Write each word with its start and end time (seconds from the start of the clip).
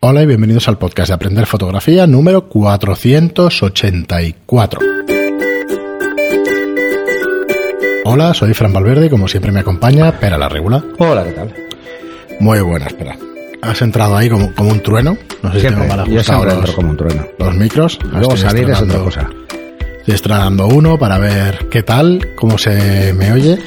Hola 0.00 0.22
y 0.22 0.26
bienvenidos 0.26 0.68
al 0.68 0.78
podcast 0.78 1.08
de 1.08 1.14
Aprender 1.14 1.46
Fotografía 1.46 2.06
número 2.06 2.48
484. 2.48 4.80
Hola, 8.04 8.34
soy 8.34 8.54
Fran 8.54 8.72
Valverde 8.72 9.06
y 9.06 9.10
como 9.10 9.26
siempre 9.26 9.50
me 9.52 9.58
acompaña 9.60 10.12
Pera 10.12 10.38
la 10.38 10.48
Regula. 10.48 10.84
Hola, 10.98 11.24
¿qué 11.24 11.32
tal? 11.32 11.52
Muy 12.40 12.60
buena, 12.60 12.86
espera. 12.86 13.16
Has 13.62 13.80
entrado 13.82 14.16
ahí 14.16 14.28
como, 14.28 14.54
como 14.54 14.70
un 14.70 14.80
trueno. 14.82 15.16
No 15.42 15.52
sé 15.52 15.60
Siempre, 15.60 15.82
si 15.84 15.88
tengo 15.88 15.96
mal 15.96 16.06
yo 16.08 16.14
ajustado 16.20 16.42
siempre 16.42 16.60
los, 16.66 16.74
como 16.76 16.90
un 16.90 16.96
trueno. 16.96 17.26
los 17.38 17.54
micros. 17.56 17.98
Luego 18.12 18.36
salir 18.36 18.70
es 18.70 18.80
otra 18.80 18.98
cosa. 19.00 19.28
Estoy 20.00 20.14
estrenando 20.14 20.68
uno 20.68 20.96
para 20.98 21.18
ver 21.18 21.68
qué 21.68 21.82
tal, 21.82 22.28
cómo 22.36 22.58
se 22.58 23.12
me 23.14 23.32
oye. 23.32 23.58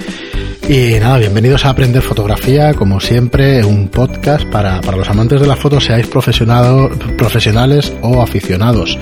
Y 0.70 1.00
nada, 1.00 1.18
bienvenidos 1.18 1.66
a 1.66 1.72
Aprender 1.72 2.04
Fotografía, 2.04 2.76
como 2.76 3.00
siempre, 3.00 3.66
un 3.66 3.88
podcast 3.88 4.48
para, 4.50 4.80
para 4.82 4.98
los 4.98 5.10
amantes 5.10 5.42
de 5.42 5.48
la 5.48 5.56
foto, 5.56 5.80
seáis 5.80 6.06
profesionales 6.06 7.92
o 8.04 8.22
aficionados. 8.22 8.96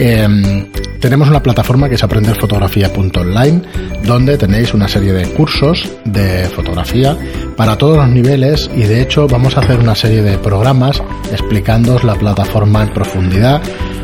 Em, 0.00 0.66
tenemos 0.98 1.28
una 1.28 1.44
plataforma 1.44 1.88
que 1.88 1.94
es 1.94 2.02
aprenderfotografía.online, 2.02 3.62
donde 4.02 4.36
tenéis 4.36 4.74
una 4.74 4.88
serie 4.88 5.12
de 5.12 5.28
cursos 5.28 5.88
de 6.06 6.48
fotografía 6.48 7.16
para 7.56 7.78
todos 7.78 7.96
los 7.96 8.08
niveles 8.08 8.68
y 8.74 8.82
de 8.82 9.00
hecho 9.00 9.28
vamos 9.28 9.56
a 9.56 9.60
hacer 9.60 9.78
una 9.78 9.94
serie 9.94 10.22
de 10.22 10.38
programas 10.38 11.00
explicándoos 11.30 12.02
la 12.02 12.16
plataforma 12.16 12.82
en 12.82 12.92
profundidad, 12.92 13.62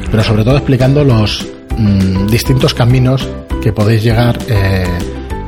pero 0.09 0.23
sobre 0.23 0.45
todo 0.45 0.59
explicando 0.59 1.03
los 1.03 1.49
mm, 1.77 2.29
distintos 2.29 2.75
caminos 2.75 3.29
que 3.61 3.73
podéis 3.73 4.05
llegar, 4.05 4.39
eh, 4.49 4.87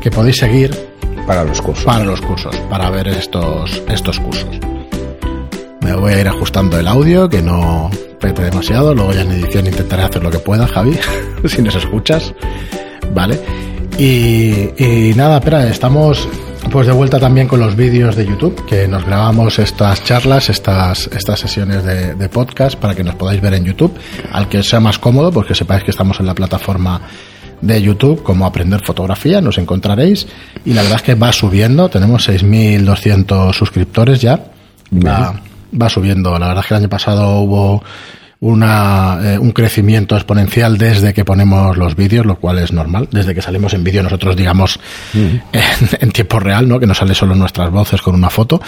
que 0.00 0.10
podéis 0.10 0.38
seguir 0.38 0.87
Para 1.28 1.44
los 1.44 1.60
cursos. 1.60 1.84
para 1.84 2.04
los 2.06 2.22
cursos, 2.22 2.56
para 2.70 2.88
ver 2.88 3.06
estos, 3.08 3.82
estos 3.86 4.18
cursos. 4.18 4.48
Me 5.82 5.94
voy 5.94 6.14
a 6.14 6.20
ir 6.22 6.26
ajustando 6.26 6.78
el 6.78 6.88
audio, 6.88 7.28
que 7.28 7.42
no 7.42 7.90
pete 8.18 8.44
demasiado, 8.44 8.94
luego 8.94 9.12
ya 9.12 9.20
en 9.20 9.32
edición 9.32 9.66
intentaré 9.66 10.04
hacer 10.04 10.22
lo 10.22 10.30
que 10.30 10.38
pueda, 10.38 10.66
Javi, 10.66 10.98
si 11.44 11.60
nos 11.60 11.74
escuchas, 11.74 12.32
¿vale? 13.12 13.38
Y, 13.98 15.12
nada, 15.16 15.36
espera, 15.36 15.68
estamos 15.68 16.26
pues 16.72 16.86
de 16.86 16.94
vuelta 16.94 17.20
también 17.20 17.46
con 17.46 17.60
los 17.60 17.76
vídeos 17.76 18.16
de 18.16 18.24
YouTube, 18.24 18.64
que 18.64 18.88
nos 18.88 19.04
grabamos 19.04 19.58
estas 19.58 20.02
charlas, 20.04 20.48
estas, 20.48 21.08
estas 21.08 21.40
sesiones 21.40 21.84
de, 21.84 22.14
de 22.14 22.28
podcast 22.30 22.78
para 22.78 22.94
que 22.94 23.04
nos 23.04 23.16
podáis 23.16 23.42
ver 23.42 23.52
en 23.52 23.66
YouTube, 23.66 23.94
al 24.32 24.48
que 24.48 24.62
sea 24.62 24.80
más 24.80 24.98
cómodo, 24.98 25.30
porque 25.30 25.54
sepáis 25.54 25.84
que 25.84 25.90
estamos 25.90 26.20
en 26.20 26.26
la 26.26 26.34
plataforma 26.34 27.02
de 27.60 27.82
YouTube 27.82 28.22
como 28.22 28.46
Aprender 28.46 28.80
Fotografía, 28.84 29.40
nos 29.40 29.58
encontraréis. 29.58 30.26
Y 30.64 30.74
la 30.74 30.82
verdad 30.82 30.98
es 30.98 31.02
que 31.02 31.14
va 31.14 31.32
subiendo, 31.32 31.88
tenemos 31.88 32.28
6.200 32.28 33.52
suscriptores 33.52 34.20
ya, 34.20 34.44
va, 34.92 35.40
va 35.80 35.88
subiendo, 35.88 36.38
la 36.38 36.48
verdad 36.48 36.62
es 36.64 36.68
que 36.68 36.74
el 36.74 36.80
año 36.80 36.88
pasado 36.88 37.40
hubo 37.40 37.82
una, 38.40 39.18
eh, 39.22 39.38
un 39.38 39.50
crecimiento 39.50 40.14
exponencial 40.14 40.78
desde 40.78 41.12
que 41.12 41.24
ponemos 41.24 41.76
los 41.76 41.96
vídeos, 41.96 42.24
lo 42.24 42.36
cual 42.36 42.58
es 42.58 42.72
normal, 42.72 43.08
desde 43.10 43.34
que 43.34 43.42
salimos 43.42 43.74
en 43.74 43.82
vídeo 43.82 44.02
nosotros 44.02 44.36
digamos 44.36 44.78
en, 45.14 45.42
en 46.00 46.12
tiempo 46.12 46.38
real, 46.38 46.68
¿no? 46.68 46.78
que 46.78 46.86
no 46.86 46.94
sale 46.94 47.14
solo 47.14 47.34
nuestras 47.34 47.70
voces 47.70 48.00
con 48.00 48.14
una 48.14 48.30
foto. 48.30 48.60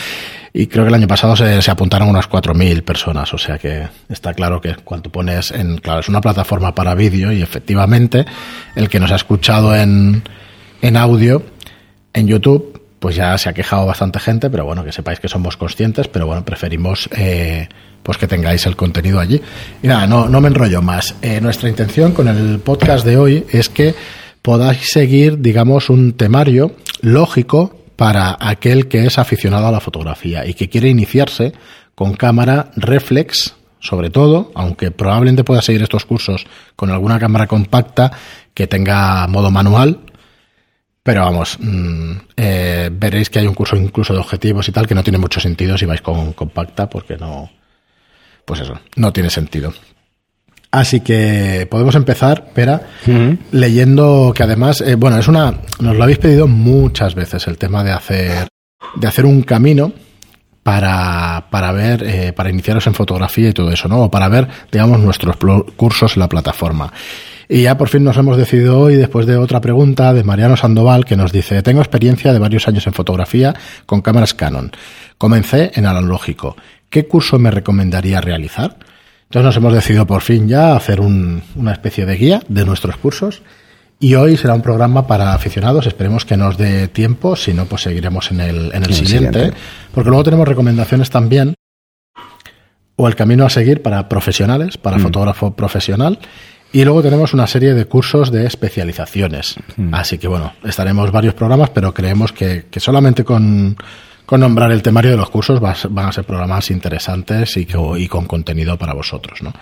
Y 0.52 0.66
creo 0.66 0.84
que 0.84 0.88
el 0.88 0.94
año 0.94 1.06
pasado 1.06 1.36
se, 1.36 1.62
se 1.62 1.70
apuntaron 1.70 2.08
unas 2.08 2.28
4.000 2.28 2.82
personas, 2.82 3.32
o 3.32 3.38
sea 3.38 3.56
que 3.58 3.86
está 4.08 4.34
claro 4.34 4.60
que 4.60 4.74
cuando 4.74 5.10
pones 5.10 5.52
en, 5.52 5.78
claro, 5.78 6.00
es 6.00 6.08
una 6.08 6.20
plataforma 6.20 6.74
para 6.74 6.96
vídeo 6.96 7.30
y 7.30 7.40
efectivamente 7.40 8.26
el 8.74 8.88
que 8.88 8.98
nos 8.98 9.12
ha 9.12 9.16
escuchado 9.16 9.76
en, 9.76 10.24
en 10.82 10.96
audio, 10.96 11.44
en 12.12 12.26
YouTube, 12.26 12.79
pues 13.00 13.16
ya 13.16 13.36
se 13.38 13.48
ha 13.48 13.52
quejado 13.54 13.86
bastante 13.86 14.20
gente, 14.20 14.50
pero 14.50 14.66
bueno, 14.66 14.84
que 14.84 14.92
sepáis 14.92 15.18
que 15.18 15.28
somos 15.28 15.56
conscientes, 15.56 16.06
pero 16.06 16.26
bueno, 16.26 16.44
preferimos 16.44 17.08
eh, 17.16 17.66
pues 18.02 18.18
que 18.18 18.28
tengáis 18.28 18.66
el 18.66 18.76
contenido 18.76 19.18
allí. 19.18 19.40
Y 19.82 19.88
nada, 19.88 20.06
no, 20.06 20.28
no 20.28 20.40
me 20.40 20.48
enrollo 20.48 20.82
más. 20.82 21.14
Eh, 21.22 21.40
nuestra 21.40 21.68
intención 21.68 22.12
con 22.12 22.28
el 22.28 22.60
podcast 22.60 23.04
de 23.04 23.16
hoy 23.16 23.46
es 23.50 23.70
que 23.70 23.94
podáis 24.42 24.90
seguir, 24.92 25.40
digamos, 25.40 25.88
un 25.88 26.12
temario 26.12 26.76
lógico 27.00 27.74
para 27.96 28.36
aquel 28.38 28.86
que 28.86 29.06
es 29.06 29.18
aficionado 29.18 29.66
a 29.66 29.72
la 29.72 29.80
fotografía 29.80 30.46
y 30.46 30.54
que 30.54 30.68
quiere 30.68 30.88
iniciarse 30.88 31.52
con 31.94 32.14
cámara 32.14 32.70
reflex, 32.76 33.54
sobre 33.78 34.10
todo, 34.10 34.52
aunque 34.54 34.90
probablemente 34.90 35.44
pueda 35.44 35.62
seguir 35.62 35.82
estos 35.82 36.04
cursos 36.04 36.46
con 36.76 36.90
alguna 36.90 37.18
cámara 37.18 37.46
compacta 37.46 38.12
que 38.52 38.66
tenga 38.66 39.26
modo 39.26 39.50
manual, 39.50 40.00
pero 41.02 41.22
vamos, 41.22 41.58
mm, 41.60 42.12
eh, 42.36 42.90
veréis 42.92 43.30
que 43.30 43.38
hay 43.38 43.46
un 43.46 43.54
curso 43.54 43.76
incluso 43.76 44.12
de 44.12 44.20
objetivos 44.20 44.68
y 44.68 44.72
tal 44.72 44.86
que 44.86 44.94
no 44.94 45.02
tiene 45.02 45.18
mucho 45.18 45.40
sentido 45.40 45.78
si 45.78 45.86
vais 45.86 46.02
con 46.02 46.32
compacta 46.32 46.88
porque 46.88 47.16
no, 47.16 47.50
pues 48.44 48.60
eso, 48.60 48.80
no 48.96 49.12
tiene 49.12 49.30
sentido. 49.30 49.72
Así 50.72 51.00
que 51.00 51.66
podemos 51.68 51.96
empezar, 51.96 52.50
Pera, 52.52 52.82
leyendo 53.50 54.32
que 54.34 54.44
además, 54.44 54.80
eh, 54.80 54.94
bueno, 54.94 55.18
es 55.18 55.26
una, 55.26 55.54
nos 55.80 55.96
lo 55.96 56.02
habéis 56.04 56.18
pedido 56.18 56.46
muchas 56.46 57.16
veces 57.16 57.48
el 57.48 57.58
tema 57.58 57.82
de 57.82 57.90
hacer, 57.90 58.46
de 58.94 59.08
hacer 59.08 59.26
un 59.26 59.42
camino 59.42 59.92
para, 60.62 61.46
para 61.50 61.72
ver, 61.72 62.04
eh, 62.04 62.32
para 62.32 62.50
iniciaros 62.50 62.86
en 62.86 62.94
fotografía 62.94 63.48
y 63.48 63.52
todo 63.52 63.72
eso, 63.72 63.88
¿no? 63.88 64.02
O 64.02 64.10
para 64.12 64.28
ver, 64.28 64.46
digamos, 64.70 65.00
nuestros 65.00 65.36
cursos 65.74 66.16
en 66.16 66.20
la 66.20 66.28
plataforma. 66.28 66.92
Y 67.52 67.62
ya 67.62 67.76
por 67.76 67.88
fin 67.88 68.04
nos 68.04 68.16
hemos 68.16 68.36
decidido 68.36 68.78
hoy, 68.78 68.94
después 68.94 69.26
de 69.26 69.36
otra 69.36 69.60
pregunta 69.60 70.12
de 70.14 70.22
Mariano 70.22 70.56
Sandoval, 70.56 71.04
que 71.04 71.16
nos 71.16 71.32
dice, 71.32 71.62
tengo 71.64 71.80
experiencia 71.80 72.32
de 72.32 72.38
varios 72.38 72.68
años 72.68 72.86
en 72.86 72.92
fotografía 72.92 73.56
con 73.86 74.02
cámaras 74.02 74.34
Canon. 74.34 74.70
Comencé 75.18 75.72
en 75.74 75.84
analógico. 75.86 76.56
¿Qué 76.88 77.08
curso 77.08 77.40
me 77.40 77.50
recomendaría 77.50 78.20
realizar? 78.20 78.76
Entonces 79.24 79.44
nos 79.46 79.56
hemos 79.56 79.72
decidido 79.72 80.06
por 80.06 80.22
fin 80.22 80.46
ya 80.46 80.76
hacer 80.76 81.00
un- 81.00 81.42
una 81.56 81.72
especie 81.72 82.06
de 82.06 82.16
guía 82.16 82.40
de 82.48 82.64
nuestros 82.64 82.96
cursos. 82.98 83.42
Y 83.98 84.14
hoy 84.14 84.36
será 84.36 84.54
un 84.54 84.62
programa 84.62 85.06
para 85.08 85.34
aficionados. 85.34 85.86
Esperemos 85.88 86.24
que 86.24 86.36
nos 86.36 86.56
dé 86.56 86.86
tiempo. 86.88 87.34
Si 87.34 87.52
no, 87.52 87.64
pues 87.66 87.82
seguiremos 87.82 88.30
en 88.30 88.40
el, 88.40 88.56
en 88.72 88.84
el 88.84 88.90
el 88.90 88.94
siguiente. 88.94 89.32
siguiente. 89.38 89.58
Porque 89.92 90.08
luego 90.08 90.22
tenemos 90.24 90.46
recomendaciones 90.46 91.10
también. 91.10 91.54
O 92.96 93.08
el 93.08 93.16
camino 93.16 93.44
a 93.44 93.50
seguir 93.50 93.82
para 93.82 94.08
profesionales, 94.08 94.78
para 94.78 94.98
fotógrafo 94.98 95.54
profesional. 95.54 96.18
Y 96.72 96.84
luego 96.84 97.02
tenemos 97.02 97.34
una 97.34 97.46
serie 97.46 97.74
de 97.74 97.84
cursos 97.86 98.30
de 98.30 98.46
especializaciones. 98.46 99.56
Así 99.92 100.18
que 100.18 100.28
bueno, 100.28 100.52
estaremos 100.64 101.10
varios 101.10 101.34
programas, 101.34 101.70
pero 101.70 101.92
creemos 101.92 102.32
que, 102.32 102.66
que 102.70 102.78
solamente 102.80 103.24
con, 103.24 103.76
con 104.24 104.40
nombrar 104.40 104.70
el 104.70 104.82
temario 104.82 105.10
de 105.10 105.16
los 105.16 105.30
cursos 105.30 105.62
va 105.62 105.74
van 105.90 106.06
a 106.06 106.12
ser 106.12 106.24
programas 106.24 106.70
interesantes 106.70 107.56
y, 107.56 107.66
que- 107.66 107.76
y 107.98 108.06
con 108.06 108.26
contenido 108.26 108.78
para 108.78 108.94
vosotros, 108.94 109.42
¿no? 109.42 109.52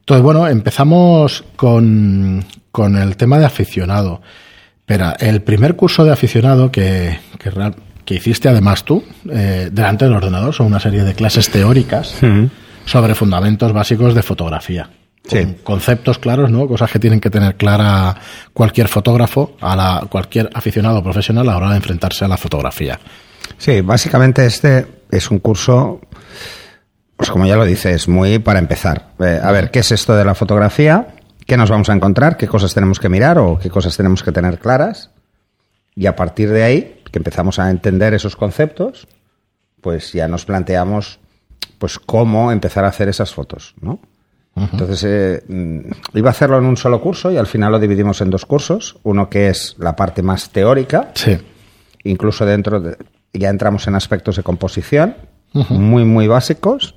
Entonces, 0.00 0.22
bueno, 0.22 0.48
empezamos 0.48 1.44
con, 1.54 2.42
con 2.72 2.96
el 2.96 3.18
tema 3.18 3.38
de 3.38 3.44
aficionado. 3.44 4.22
Espera, 4.78 5.14
el 5.20 5.42
primer 5.42 5.76
curso 5.76 6.02
de 6.02 6.12
aficionado 6.12 6.72
que, 6.72 7.18
que, 8.06 8.14
hiciste 8.14 8.48
además 8.48 8.84
tú, 8.84 9.04
eh, 9.30 9.68
delante 9.70 10.06
del 10.06 10.14
ordenador, 10.14 10.54
son 10.54 10.68
una 10.68 10.80
serie 10.80 11.02
de 11.04 11.12
clases 11.12 11.50
teóricas 11.50 12.14
sobre 12.86 13.14
fundamentos 13.14 13.70
básicos 13.74 14.14
de 14.14 14.22
fotografía. 14.22 14.88
Sí. 15.28 15.44
Con 15.44 15.54
conceptos 15.78 16.18
claros, 16.18 16.50
¿no? 16.50 16.66
Cosas 16.66 16.90
que 16.90 16.98
tienen 16.98 17.20
que 17.20 17.28
tener 17.28 17.56
clara 17.56 18.16
cualquier 18.54 18.88
fotógrafo, 18.88 19.56
a 19.60 19.76
la, 19.76 20.06
cualquier 20.10 20.48
aficionado 20.54 21.02
profesional 21.02 21.48
a 21.48 21.52
la 21.52 21.56
hora 21.58 21.70
de 21.70 21.76
enfrentarse 21.76 22.24
a 22.24 22.28
la 22.28 22.38
fotografía. 22.38 22.98
Sí, 23.58 23.82
básicamente 23.82 24.46
este 24.46 24.86
es 25.10 25.30
un 25.30 25.38
curso, 25.38 26.00
pues 27.16 27.30
como 27.30 27.46
ya 27.46 27.56
lo 27.56 27.64
dice, 27.64 27.92
es 27.92 28.08
muy 28.08 28.38
para 28.38 28.58
empezar. 28.58 29.10
Eh, 29.18 29.38
a 29.42 29.52
ver, 29.52 29.70
¿qué 29.70 29.80
es 29.80 29.92
esto 29.92 30.16
de 30.16 30.24
la 30.24 30.34
fotografía? 30.34 31.08
¿Qué 31.46 31.56
nos 31.56 31.70
vamos 31.70 31.90
a 31.90 31.94
encontrar? 31.94 32.36
¿Qué 32.36 32.48
cosas 32.48 32.72
tenemos 32.72 32.98
que 32.98 33.08
mirar 33.08 33.38
o 33.38 33.58
qué 33.58 33.68
cosas 33.68 33.96
tenemos 33.96 34.22
que 34.22 34.32
tener 34.32 34.58
claras? 34.58 35.10
Y 35.94 36.06
a 36.06 36.16
partir 36.16 36.50
de 36.50 36.62
ahí, 36.62 37.02
que 37.10 37.18
empezamos 37.18 37.58
a 37.58 37.70
entender 37.70 38.14
esos 38.14 38.36
conceptos, 38.36 39.08
pues 39.80 40.12
ya 40.12 40.26
nos 40.26 40.44
planteamos 40.44 41.20
pues 41.78 41.98
cómo 41.98 42.50
empezar 42.50 42.84
a 42.84 42.88
hacer 42.88 43.08
esas 43.08 43.32
fotos, 43.32 43.74
¿no? 43.80 44.00
Entonces, 44.72 45.04
eh, 45.04 45.42
mm, 45.48 46.16
iba 46.18 46.28
a 46.28 46.32
hacerlo 46.32 46.58
en 46.58 46.64
un 46.64 46.76
solo 46.76 47.00
curso 47.00 47.30
y 47.30 47.36
al 47.36 47.46
final 47.46 47.72
lo 47.72 47.78
dividimos 47.78 48.20
en 48.20 48.30
dos 48.30 48.46
cursos. 48.46 48.96
Uno 49.02 49.28
que 49.28 49.48
es 49.48 49.76
la 49.78 49.94
parte 49.96 50.22
más 50.22 50.50
teórica, 50.50 51.10
Sí. 51.14 51.38
incluso 52.04 52.44
dentro 52.46 52.80
de, 52.80 52.96
ya 53.32 53.48
entramos 53.50 53.86
en 53.86 53.94
aspectos 53.94 54.36
de 54.36 54.42
composición 54.42 55.16
muy 55.70 56.04
muy 56.04 56.26
básicos 56.28 56.94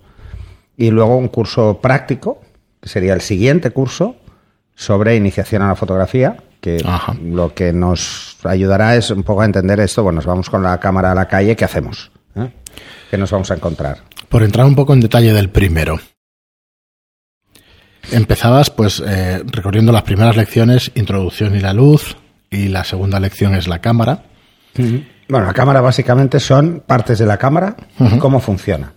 y 0.77 0.89
luego 0.91 1.17
un 1.17 1.27
curso 1.29 1.79
práctico 1.81 2.41
que 2.81 2.89
sería 2.89 3.13
el 3.13 3.21
siguiente 3.21 3.71
curso 3.71 4.15
sobre 4.75 5.15
iniciación 5.15 5.61
a 5.61 5.67
la 5.69 5.75
fotografía 5.75 6.37
que 6.59 6.81
Ajá. 6.85 7.15
lo 7.23 7.53
que 7.53 7.71
nos 7.73 8.37
ayudará 8.43 8.95
es 8.95 9.09
un 9.09 9.23
poco 9.23 9.41
a 9.41 9.45
entender 9.45 9.79
esto 9.79 10.03
bueno 10.03 10.17
nos 10.17 10.25
vamos 10.25 10.49
con 10.49 10.63
la 10.63 10.79
cámara 10.79 11.11
a 11.11 11.15
la 11.15 11.27
calle 11.27 11.55
qué 11.55 11.63
hacemos 11.65 12.11
¿Eh? 12.35 12.51
qué 13.09 13.17
nos 13.17 13.31
vamos 13.31 13.49
a 13.51 13.55
encontrar 13.55 13.99
Por 14.29 14.43
entrar 14.43 14.65
un 14.65 14.75
poco 14.75 14.93
en 14.93 14.99
detalle 15.01 15.31
del 15.33 15.49
primero. 15.49 15.99
Empezabas 18.11 18.69
pues 18.69 19.01
eh, 19.05 19.41
recorriendo 19.45 19.91
las 19.91 20.03
primeras 20.03 20.35
lecciones, 20.35 20.91
introducción 20.95 21.55
y 21.55 21.59
la 21.59 21.73
luz, 21.73 22.17
y 22.49 22.67
la 22.67 22.83
segunda 22.83 23.19
lección 23.19 23.55
es 23.55 23.67
la 23.67 23.79
cámara. 23.79 24.23
bueno 25.29 25.45
la 25.45 25.53
cámara 25.53 25.81
básicamente 25.81 26.39
son 26.39 26.83
partes 26.85 27.19
de 27.19 27.25
la 27.25 27.37
cámara 27.37 27.75
y 27.99 28.17
cómo 28.19 28.39
funciona 28.39 28.93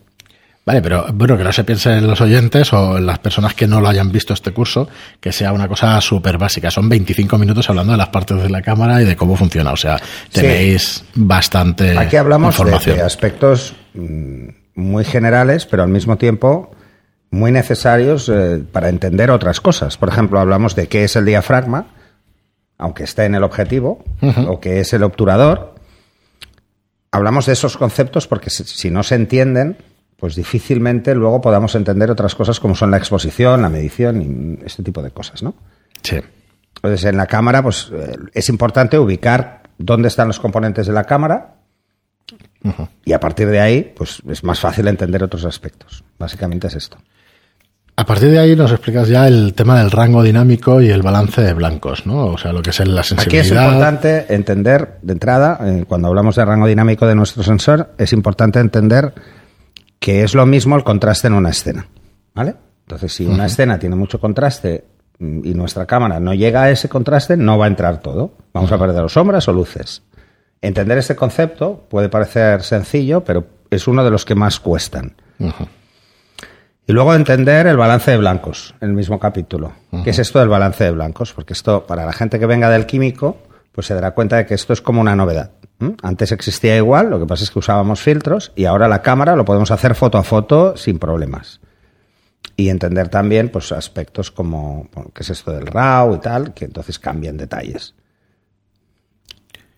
Vale, 0.66 0.80
pero 0.80 1.06
bueno, 1.12 1.36
que 1.36 1.44
no 1.44 1.52
se 1.52 1.62
piense 1.62 1.92
en 1.92 2.06
los 2.06 2.20
oyentes 2.22 2.72
o 2.72 2.96
en 2.96 3.04
las 3.04 3.18
personas 3.18 3.52
que 3.52 3.66
no 3.66 3.82
lo 3.82 3.88
hayan 3.88 4.10
visto 4.10 4.32
este 4.32 4.52
curso, 4.52 4.88
que 5.20 5.30
sea 5.30 5.52
una 5.52 5.68
cosa 5.68 6.00
súper 6.00 6.38
básica. 6.38 6.70
Son 6.70 6.88
25 6.88 7.36
minutos 7.36 7.68
hablando 7.68 7.92
de 7.92 7.98
las 7.98 8.08
partes 8.08 8.42
de 8.42 8.48
la 8.48 8.62
cámara 8.62 9.02
y 9.02 9.04
de 9.04 9.14
cómo 9.14 9.36
funciona. 9.36 9.72
O 9.72 9.76
sea, 9.76 10.00
tenéis 10.32 11.04
bastante 11.14 11.98
Aquí 11.98 12.16
hablamos 12.16 12.54
información. 12.54 12.96
de, 12.96 13.02
aspectos 13.02 13.74
mm, 13.92 14.48
muy 14.76 15.04
generales, 15.04 15.66
pero 15.66 15.82
al 15.82 15.90
mismo 15.90 16.16
tiempo 16.16 16.70
muy 17.34 17.52
necesarios 17.52 18.28
eh, 18.28 18.62
para 18.70 18.88
entender 18.88 19.30
otras 19.30 19.60
cosas. 19.60 19.96
Por 19.96 20.08
ejemplo, 20.08 20.38
hablamos 20.40 20.74
de 20.74 20.86
qué 20.86 21.04
es 21.04 21.16
el 21.16 21.24
diafragma, 21.24 21.86
aunque 22.78 23.04
esté 23.04 23.24
en 23.24 23.34
el 23.34 23.42
objetivo, 23.42 24.04
o 24.48 24.60
qué 24.60 24.80
es 24.80 24.92
el 24.92 25.02
obturador. 25.02 25.74
Hablamos 27.10 27.46
de 27.46 27.52
esos 27.52 27.76
conceptos 27.76 28.26
porque 28.26 28.50
si, 28.50 28.64
si 28.64 28.90
no 28.90 29.02
se 29.02 29.14
entienden, 29.14 29.76
pues 30.16 30.34
difícilmente 30.34 31.14
luego 31.14 31.40
podamos 31.40 31.74
entender 31.74 32.10
otras 32.10 32.34
cosas 32.34 32.58
como 32.60 32.74
son 32.74 32.90
la 32.90 32.96
exposición, 32.96 33.62
la 33.62 33.68
medición 33.68 34.22
y 34.22 34.64
este 34.64 34.82
tipo 34.82 35.02
de 35.02 35.10
cosas, 35.10 35.42
¿no? 35.42 35.54
Sí. 36.02 36.20
Entonces, 36.76 37.04
en 37.04 37.16
la 37.16 37.26
cámara, 37.26 37.62
pues 37.62 37.90
eh, 37.92 38.16
es 38.32 38.48
importante 38.48 38.98
ubicar 38.98 39.62
dónde 39.78 40.08
están 40.08 40.28
los 40.28 40.40
componentes 40.40 40.86
de 40.86 40.92
la 40.92 41.04
cámara 41.04 41.54
y 43.04 43.12
a 43.12 43.20
partir 43.20 43.48
de 43.48 43.60
ahí, 43.60 43.92
pues 43.94 44.22
es 44.28 44.42
más 44.42 44.58
fácil 44.58 44.88
entender 44.88 45.22
otros 45.22 45.44
aspectos. 45.44 46.02
Básicamente 46.18 46.68
es 46.68 46.74
esto. 46.74 46.96
A 47.96 48.04
partir 48.04 48.30
de 48.30 48.40
ahí 48.40 48.56
nos 48.56 48.72
explicas 48.72 49.08
ya 49.08 49.28
el 49.28 49.54
tema 49.54 49.78
del 49.78 49.90
rango 49.90 50.22
dinámico 50.22 50.80
y 50.80 50.90
el 50.90 51.02
balance 51.02 51.40
de 51.40 51.54
blancos, 51.54 52.06
¿no? 52.06 52.26
O 52.26 52.38
sea, 52.38 52.52
lo 52.52 52.60
que 52.60 52.70
es 52.70 52.80
la 52.80 53.00
Aquí 53.00 53.08
sensibilidad. 53.10 53.44
es 53.44 53.50
importante 53.52 54.34
entender, 54.34 54.98
de 55.02 55.12
entrada, 55.12 55.58
eh, 55.62 55.84
cuando 55.86 56.08
hablamos 56.08 56.34
de 56.34 56.44
rango 56.44 56.66
dinámico 56.66 57.06
de 57.06 57.14
nuestro 57.14 57.44
sensor, 57.44 57.94
es 57.96 58.12
importante 58.12 58.58
entender 58.58 59.14
que 60.00 60.24
es 60.24 60.34
lo 60.34 60.44
mismo 60.44 60.74
el 60.76 60.82
contraste 60.82 61.28
en 61.28 61.34
una 61.34 61.50
escena. 61.50 61.86
¿Vale? 62.34 62.56
Entonces, 62.86 63.12
si 63.12 63.26
una 63.26 63.46
escena 63.46 63.78
tiene 63.78 63.94
mucho 63.94 64.18
contraste 64.18 64.84
mm, 65.20 65.46
y 65.46 65.54
nuestra 65.54 65.86
cámara 65.86 66.18
no 66.18 66.34
llega 66.34 66.64
a 66.64 66.70
ese 66.70 66.88
contraste, 66.88 67.36
no 67.36 67.58
va 67.58 67.66
a 67.66 67.68
entrar 67.68 68.00
todo. 68.00 68.32
Vamos 68.52 68.72
a 68.72 68.78
perder 68.78 69.04
o 69.04 69.08
sombras 69.08 69.46
o 69.46 69.52
luces. 69.52 70.02
Entender 70.60 70.98
este 70.98 71.14
concepto 71.14 71.86
puede 71.88 72.08
parecer 72.08 72.62
sencillo, 72.62 73.22
pero 73.22 73.46
es 73.70 73.86
uno 73.86 74.04
de 74.04 74.10
los 74.10 74.24
que 74.24 74.34
más 74.34 74.58
cuestan. 74.58 75.14
Y 76.86 76.92
luego 76.92 77.14
entender 77.14 77.66
el 77.66 77.78
balance 77.78 78.10
de 78.10 78.18
blancos, 78.18 78.74
en 78.80 78.90
el 78.90 78.94
mismo 78.94 79.18
capítulo. 79.18 79.72
¿Qué 80.04 80.10
es 80.10 80.18
esto 80.18 80.38
del 80.38 80.50
balance 80.50 80.84
de 80.84 80.90
blancos? 80.90 81.32
Porque 81.32 81.54
esto, 81.54 81.86
para 81.86 82.04
la 82.04 82.12
gente 82.12 82.38
que 82.38 82.44
venga 82.44 82.68
del 82.68 82.84
químico, 82.84 83.38
pues 83.72 83.86
se 83.86 83.94
dará 83.94 84.10
cuenta 84.10 84.36
de 84.36 84.44
que 84.44 84.54
esto 84.54 84.74
es 84.74 84.82
como 84.82 85.00
una 85.00 85.16
novedad. 85.16 85.52
Antes 86.02 86.32
existía 86.32 86.76
igual, 86.76 87.10
lo 87.10 87.18
que 87.18 87.26
pasa 87.26 87.44
es 87.44 87.50
que 87.50 87.58
usábamos 87.58 88.00
filtros 88.00 88.52
y 88.54 88.66
ahora 88.66 88.86
la 88.86 89.02
cámara 89.02 89.34
lo 89.34 89.44
podemos 89.44 89.70
hacer 89.70 89.94
foto 89.94 90.18
a 90.18 90.22
foto 90.22 90.76
sin 90.76 90.98
problemas. 90.98 91.60
Y 92.56 92.68
entender 92.68 93.08
también 93.08 93.48
pues, 93.48 93.72
aspectos 93.72 94.30
como 94.30 94.88
bueno, 94.94 95.10
qué 95.14 95.22
es 95.22 95.30
esto 95.30 95.52
del 95.52 95.66
RAW 95.66 96.14
y 96.14 96.18
tal, 96.20 96.54
que 96.54 96.66
entonces 96.66 96.98
cambian 96.98 97.36
detalles. 97.36 97.94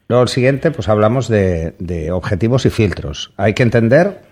Luego 0.08 0.22
el 0.22 0.28
siguiente, 0.28 0.70
pues 0.70 0.88
hablamos 0.88 1.28
de, 1.28 1.74
de 1.78 2.12
objetivos 2.12 2.66
y 2.66 2.70
filtros. 2.70 3.32
Hay 3.36 3.54
que 3.54 3.62
entender 3.62 4.22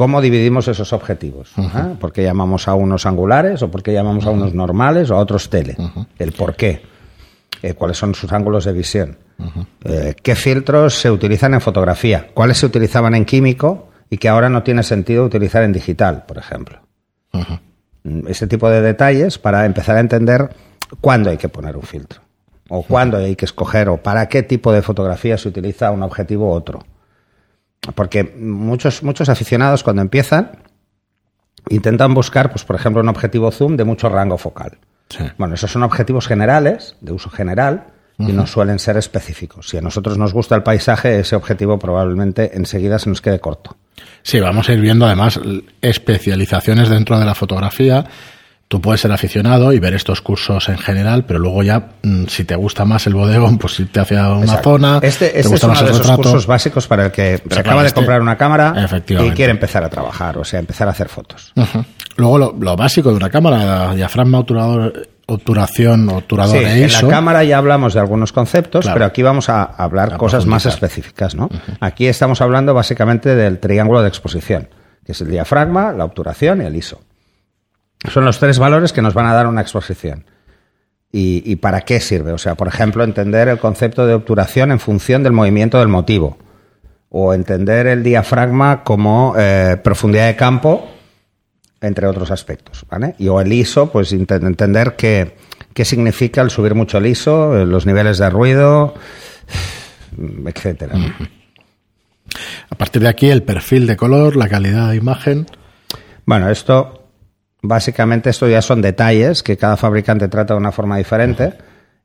cómo 0.00 0.22
dividimos 0.22 0.66
esos 0.66 0.94
objetivos. 0.94 1.52
¿ah? 1.58 1.90
¿Por 2.00 2.10
qué 2.10 2.22
llamamos 2.22 2.68
a 2.68 2.74
unos 2.74 3.04
angulares 3.04 3.60
o 3.60 3.70
por 3.70 3.82
qué 3.82 3.92
llamamos 3.92 4.24
a 4.24 4.30
unos 4.30 4.54
normales 4.54 5.10
o 5.10 5.16
a 5.16 5.18
otros 5.18 5.50
tele? 5.50 5.76
El 6.18 6.32
por 6.32 6.56
qué. 6.56 6.80
Eh, 7.60 7.74
¿Cuáles 7.74 7.98
son 7.98 8.14
sus 8.14 8.32
ángulos 8.32 8.64
de 8.64 8.72
visión? 8.72 9.18
Eh, 9.84 10.14
¿Qué 10.22 10.34
filtros 10.36 10.94
se 10.94 11.10
utilizan 11.10 11.52
en 11.52 11.60
fotografía? 11.60 12.28
¿Cuáles 12.32 12.56
se 12.56 12.64
utilizaban 12.64 13.14
en 13.14 13.26
químico 13.26 13.90
y 14.08 14.16
que 14.16 14.30
ahora 14.30 14.48
no 14.48 14.62
tiene 14.62 14.84
sentido 14.84 15.22
utilizar 15.22 15.64
en 15.64 15.74
digital, 15.74 16.24
por 16.26 16.38
ejemplo? 16.38 16.78
Mm, 18.02 18.26
Ese 18.26 18.46
tipo 18.46 18.70
de 18.70 18.80
detalles 18.80 19.38
para 19.38 19.66
empezar 19.66 19.98
a 19.98 20.00
entender 20.00 20.48
cuándo 21.02 21.28
hay 21.28 21.36
que 21.36 21.50
poner 21.50 21.76
un 21.76 21.82
filtro. 21.82 22.22
O 22.70 22.84
cuándo 22.84 23.18
hay 23.18 23.36
que 23.36 23.44
escoger, 23.44 23.90
o 23.90 23.98
para 23.98 24.30
qué 24.30 24.42
tipo 24.42 24.72
de 24.72 24.80
fotografía 24.80 25.36
se 25.36 25.48
utiliza 25.48 25.90
un 25.90 26.02
objetivo 26.02 26.48
u 26.48 26.52
otro. 26.52 26.86
Porque 27.94 28.24
muchos, 28.24 29.02
muchos 29.02 29.28
aficionados 29.28 29.82
cuando 29.82 30.02
empiezan 30.02 30.50
intentan 31.68 32.14
buscar, 32.14 32.50
pues, 32.50 32.64
por 32.64 32.76
ejemplo, 32.76 33.02
un 33.02 33.08
objetivo 33.08 33.50
zoom 33.50 33.76
de 33.76 33.84
mucho 33.84 34.08
rango 34.08 34.38
focal. 34.38 34.78
Sí. 35.08 35.24
Bueno, 35.38 35.54
esos 35.54 35.70
son 35.70 35.82
objetivos 35.82 36.26
generales, 36.26 36.96
de 37.00 37.12
uso 37.12 37.30
general, 37.30 37.86
y 38.18 38.32
no 38.32 38.46
suelen 38.46 38.78
ser 38.78 38.98
específicos. 38.98 39.68
Si 39.68 39.78
a 39.78 39.80
nosotros 39.80 40.18
nos 40.18 40.34
gusta 40.34 40.54
el 40.54 40.62
paisaje, 40.62 41.18
ese 41.20 41.36
objetivo 41.36 41.78
probablemente 41.78 42.50
enseguida 42.54 42.98
se 42.98 43.08
nos 43.08 43.22
quede 43.22 43.40
corto. 43.40 43.76
Sí, 44.22 44.40
vamos 44.40 44.68
a 44.68 44.74
ir 44.74 44.80
viendo 44.80 45.06
además 45.06 45.40
especializaciones 45.80 46.90
dentro 46.90 47.18
de 47.18 47.24
la 47.24 47.34
fotografía. 47.34 48.04
Tú 48.70 48.80
puedes 48.80 49.00
ser 49.00 49.10
aficionado 49.10 49.72
y 49.72 49.80
ver 49.80 49.94
estos 49.94 50.20
cursos 50.20 50.68
en 50.68 50.78
general, 50.78 51.24
pero 51.24 51.40
luego 51.40 51.64
ya, 51.64 51.88
mm, 52.04 52.26
si 52.28 52.44
te 52.44 52.54
gusta 52.54 52.84
más 52.84 53.04
el 53.08 53.14
bodegón, 53.14 53.58
pues 53.58 53.80
irte 53.80 53.98
hacia 53.98 54.28
una 54.30 54.44
Exacto. 54.44 54.70
zona. 54.70 55.00
Este, 55.02 55.26
te 55.26 55.26
este 55.26 55.40
es 55.40 55.48
gusta 55.48 55.66
uno 55.66 55.74
más 55.74 55.82
de 55.84 55.90
esos 55.90 55.98
retrato. 56.06 56.22
cursos 56.22 56.46
básicos 56.46 56.86
para 56.86 57.06
el 57.06 57.10
que 57.10 57.42
se 57.50 57.58
acaba 57.58 57.80
de 57.82 57.88
este- 57.88 57.96
comprar 57.98 58.22
una 58.22 58.36
cámara 58.36 58.86
y 59.08 59.30
quiere 59.32 59.50
empezar 59.50 59.82
a 59.82 59.88
trabajar, 59.88 60.38
o 60.38 60.44
sea, 60.44 60.60
empezar 60.60 60.86
a 60.86 60.92
hacer 60.92 61.08
fotos. 61.08 61.52
Luego 62.16 62.38
lo, 62.38 62.54
lo 62.60 62.76
básico 62.76 63.10
de 63.10 63.16
una 63.16 63.28
cámara, 63.28 63.92
diafragma, 63.92 64.38
obturador, 64.38 65.08
obturación, 65.26 66.08
obturador 66.08 66.56
Sí, 66.58 66.64
e 66.64 66.72
en 66.78 66.84
ISO. 66.86 67.06
la 67.06 67.12
cámara 67.12 67.42
ya 67.42 67.58
hablamos 67.58 67.94
de 67.94 67.98
algunos 67.98 68.30
conceptos, 68.32 68.82
Claro. 68.84 68.94
pero 68.94 69.06
aquí 69.06 69.22
vamos 69.22 69.48
a 69.48 69.64
hablar 69.64 70.14
A 70.14 70.16
cosas 70.16 70.46
más 70.46 70.64
específicas. 70.66 71.34
¿no? 71.34 71.48
Aquí 71.80 72.06
estamos 72.06 72.40
hablando 72.40 72.72
básicamente 72.72 73.34
del 73.34 73.58
triángulo 73.58 74.00
de 74.02 74.06
exposición, 74.08 74.68
que 75.04 75.10
es 75.10 75.20
el 75.22 75.28
diafragma, 75.28 75.90
la 75.92 76.04
obturación 76.04 76.62
y 76.62 76.66
el 76.66 76.76
ISO. 76.76 77.00
Son 78.08 78.24
los 78.24 78.38
tres 78.38 78.58
valores 78.58 78.92
que 78.92 79.02
nos 79.02 79.14
van 79.14 79.26
a 79.26 79.34
dar 79.34 79.46
una 79.46 79.60
exposición. 79.60 80.24
¿Y, 81.12 81.42
y 81.44 81.56
para 81.56 81.80
qué 81.82 82.00
sirve? 82.00 82.32
O 82.32 82.38
sea, 82.38 82.54
por 82.54 82.68
ejemplo, 82.68 83.04
entender 83.04 83.48
el 83.48 83.58
concepto 83.58 84.06
de 84.06 84.14
obturación 84.14 84.70
en 84.70 84.80
función 84.80 85.22
del 85.22 85.32
movimiento 85.32 85.78
del 85.78 85.88
motivo. 85.88 86.38
O 87.10 87.34
entender 87.34 87.88
el 87.88 88.02
diafragma 88.02 88.84
como 88.84 89.34
eh, 89.36 89.76
profundidad 89.82 90.28
de 90.28 90.36
campo, 90.36 90.88
entre 91.80 92.06
otros 92.06 92.30
aspectos. 92.30 92.84
¿vale? 92.88 93.14
Y 93.18 93.28
o 93.28 93.40
el 93.40 93.52
ISO, 93.52 93.90
pues 93.90 94.12
entender 94.12 94.94
qué, 94.96 95.34
qué 95.74 95.84
significa 95.84 96.42
el 96.42 96.50
subir 96.50 96.74
mucho 96.74 96.98
el 96.98 97.06
ISO, 97.06 97.58
eh, 97.58 97.66
los 97.66 97.86
niveles 97.86 98.18
de 98.18 98.30
ruido, 98.30 98.94
etcétera. 100.46 100.94
A 102.70 102.74
partir 102.76 103.02
de 103.02 103.08
aquí, 103.08 103.28
el 103.28 103.42
perfil 103.42 103.86
de 103.86 103.96
color, 103.96 104.36
la 104.36 104.48
calidad 104.48 104.90
de 104.90 104.96
imagen. 104.96 105.46
Bueno, 106.26 106.48
esto, 106.48 106.99
básicamente, 107.62 108.30
esto 108.30 108.48
ya 108.48 108.62
son 108.62 108.82
detalles 108.82 109.42
que 109.42 109.56
cada 109.56 109.76
fabricante 109.76 110.28
trata 110.28 110.54
de 110.54 110.58
una 110.60 110.72
forma 110.72 110.96
diferente. 110.96 111.54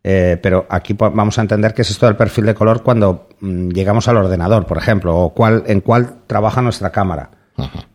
eh, 0.07 0.37
pero 0.41 0.67
aquí 0.69 0.93
vamos 0.93 1.39
a 1.39 1.41
entender 1.41 1.73
qué 1.73 1.81
es 1.81 1.89
esto 1.89 2.05
del 2.05 2.15
perfil 2.15 2.45
de 2.45 2.53
color 2.53 2.83
cuando 2.83 3.27
mm, 3.39 3.69
llegamos 3.69 4.07
al 4.07 4.17
ordenador, 4.17 4.65
por 4.67 4.77
ejemplo, 4.77 5.15
o 5.17 5.33
cuál, 5.33 5.63
en 5.65 5.81
cuál 5.81 6.17
trabaja 6.27 6.61
nuestra 6.61 6.91
cámara. 6.91 7.31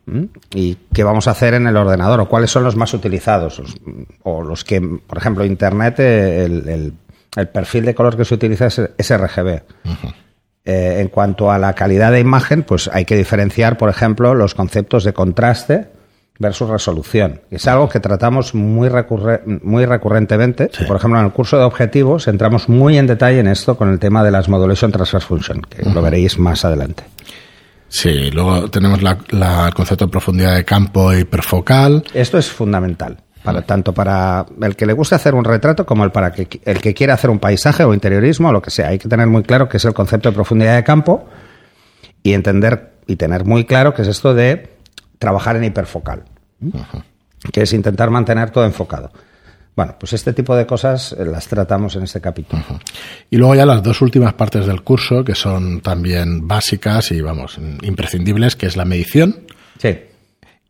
¿Mm? 0.06 0.24
¿Y 0.54 0.74
qué 0.92 1.04
vamos 1.04 1.28
a 1.28 1.32
hacer 1.32 1.54
en 1.54 1.66
el 1.68 1.76
ordenador? 1.76 2.18
¿O 2.20 2.28
cuáles 2.28 2.50
son 2.50 2.64
los 2.64 2.74
más 2.74 2.92
utilizados? 2.94 3.58
Los- 3.60 3.76
o 4.24 4.42
los 4.42 4.64
que, 4.64 4.80
por 4.80 5.18
ejemplo, 5.18 5.44
Internet, 5.44 6.00
eh, 6.00 6.44
el, 6.46 6.68
el- 6.68 6.94
el 7.36 7.48
perfil 7.48 7.84
de 7.84 7.94
color 7.94 8.16
que 8.16 8.24
se 8.24 8.34
utiliza 8.34 8.66
es, 8.66 8.80
es 8.98 9.10
RGB. 9.16 9.62
Eh, 10.64 10.96
en 11.00 11.08
cuanto 11.08 11.50
a 11.52 11.58
la 11.58 11.74
calidad 11.74 12.10
de 12.10 12.18
imagen, 12.20 12.64
pues 12.64 12.90
hay 12.92 13.04
que 13.04 13.16
diferenciar, 13.16 13.78
por 13.78 13.88
ejemplo, 13.88 14.34
los 14.34 14.54
conceptos 14.56 15.04
de 15.04 15.12
contraste 15.12 15.86
versus 16.40 16.68
resolución. 16.68 17.42
Es 17.50 17.68
algo 17.68 17.88
que 17.88 18.00
tratamos 18.00 18.54
muy, 18.54 18.88
recurre- 18.88 19.42
muy 19.62 19.84
recurrentemente. 19.84 20.70
Por 20.88 20.96
ejemplo, 20.96 21.20
en 21.20 21.26
el 21.26 21.32
curso 21.32 21.56
de 21.58 21.64
objetivos 21.64 22.26
entramos 22.26 22.68
muy 22.68 22.98
en 22.98 23.06
detalle 23.06 23.38
en 23.38 23.46
esto 23.46 23.76
con 23.76 23.90
el 23.90 23.98
tema 24.00 24.24
de 24.24 24.30
las 24.32 24.48
Modulation 24.48 24.90
Transfer 24.90 25.20
Function, 25.20 25.60
que 25.60 25.88
lo 25.88 26.00
veréis 26.02 26.38
más 26.38 26.64
adelante. 26.64 27.04
Sí, 27.88 28.30
luego 28.30 28.70
tenemos 28.70 29.02
la, 29.02 29.18
la- 29.30 29.66
el 29.68 29.74
concepto 29.74 30.06
de 30.06 30.10
profundidad 30.10 30.54
de 30.56 30.64
campo 30.64 31.12
hiperfocal. 31.12 32.04
Esto 32.14 32.38
es 32.38 32.48
fundamental, 32.50 33.18
para, 33.42 33.60
tanto 33.62 33.92
para 33.92 34.46
el 34.62 34.76
que 34.76 34.86
le 34.86 34.92
guste 34.94 35.16
hacer 35.16 35.34
un 35.34 35.44
retrato 35.44 35.84
como 35.84 36.04
el, 36.04 36.10
para 36.10 36.32
que, 36.32 36.48
el 36.64 36.80
que 36.80 36.94
quiera 36.94 37.14
hacer 37.14 37.28
un 37.30 37.38
paisaje 37.38 37.84
o 37.84 37.92
interiorismo 37.92 38.48
o 38.48 38.52
lo 38.52 38.62
que 38.62 38.70
sea. 38.70 38.88
Hay 38.88 38.98
que 38.98 39.08
tener 39.08 39.26
muy 39.26 39.42
claro 39.42 39.68
qué 39.68 39.76
es 39.76 39.84
el 39.84 39.92
concepto 39.92 40.30
de 40.30 40.34
profundidad 40.34 40.76
de 40.76 40.84
campo 40.84 41.28
y 42.22 42.32
entender 42.32 42.92
y 43.06 43.16
tener 43.16 43.44
muy 43.44 43.64
claro 43.66 43.92
qué 43.92 44.02
es 44.02 44.08
esto 44.08 44.32
de 44.34 44.70
trabajar 45.20 45.54
en 45.54 45.62
hiperfocal, 45.64 46.24
que 47.52 47.62
es 47.62 47.72
intentar 47.72 48.10
mantener 48.10 48.50
todo 48.50 48.64
enfocado. 48.64 49.12
Bueno, 49.76 49.94
pues 50.00 50.12
este 50.12 50.32
tipo 50.32 50.56
de 50.56 50.66
cosas 50.66 51.12
eh, 51.12 51.24
las 51.24 51.46
tratamos 51.46 51.94
en 51.94 52.02
este 52.02 52.20
capítulo. 52.20 52.62
Y 53.30 53.36
luego 53.36 53.54
ya 53.54 53.64
las 53.64 53.82
dos 53.84 54.02
últimas 54.02 54.34
partes 54.34 54.66
del 54.66 54.82
curso, 54.82 55.22
que 55.22 55.36
son 55.36 55.80
también 55.80 56.48
básicas 56.48 57.12
y, 57.12 57.20
vamos, 57.20 57.56
imprescindibles, 57.82 58.56
que 58.56 58.66
es 58.66 58.76
la 58.76 58.84
medición 58.84 59.36
Sí. 59.78 59.96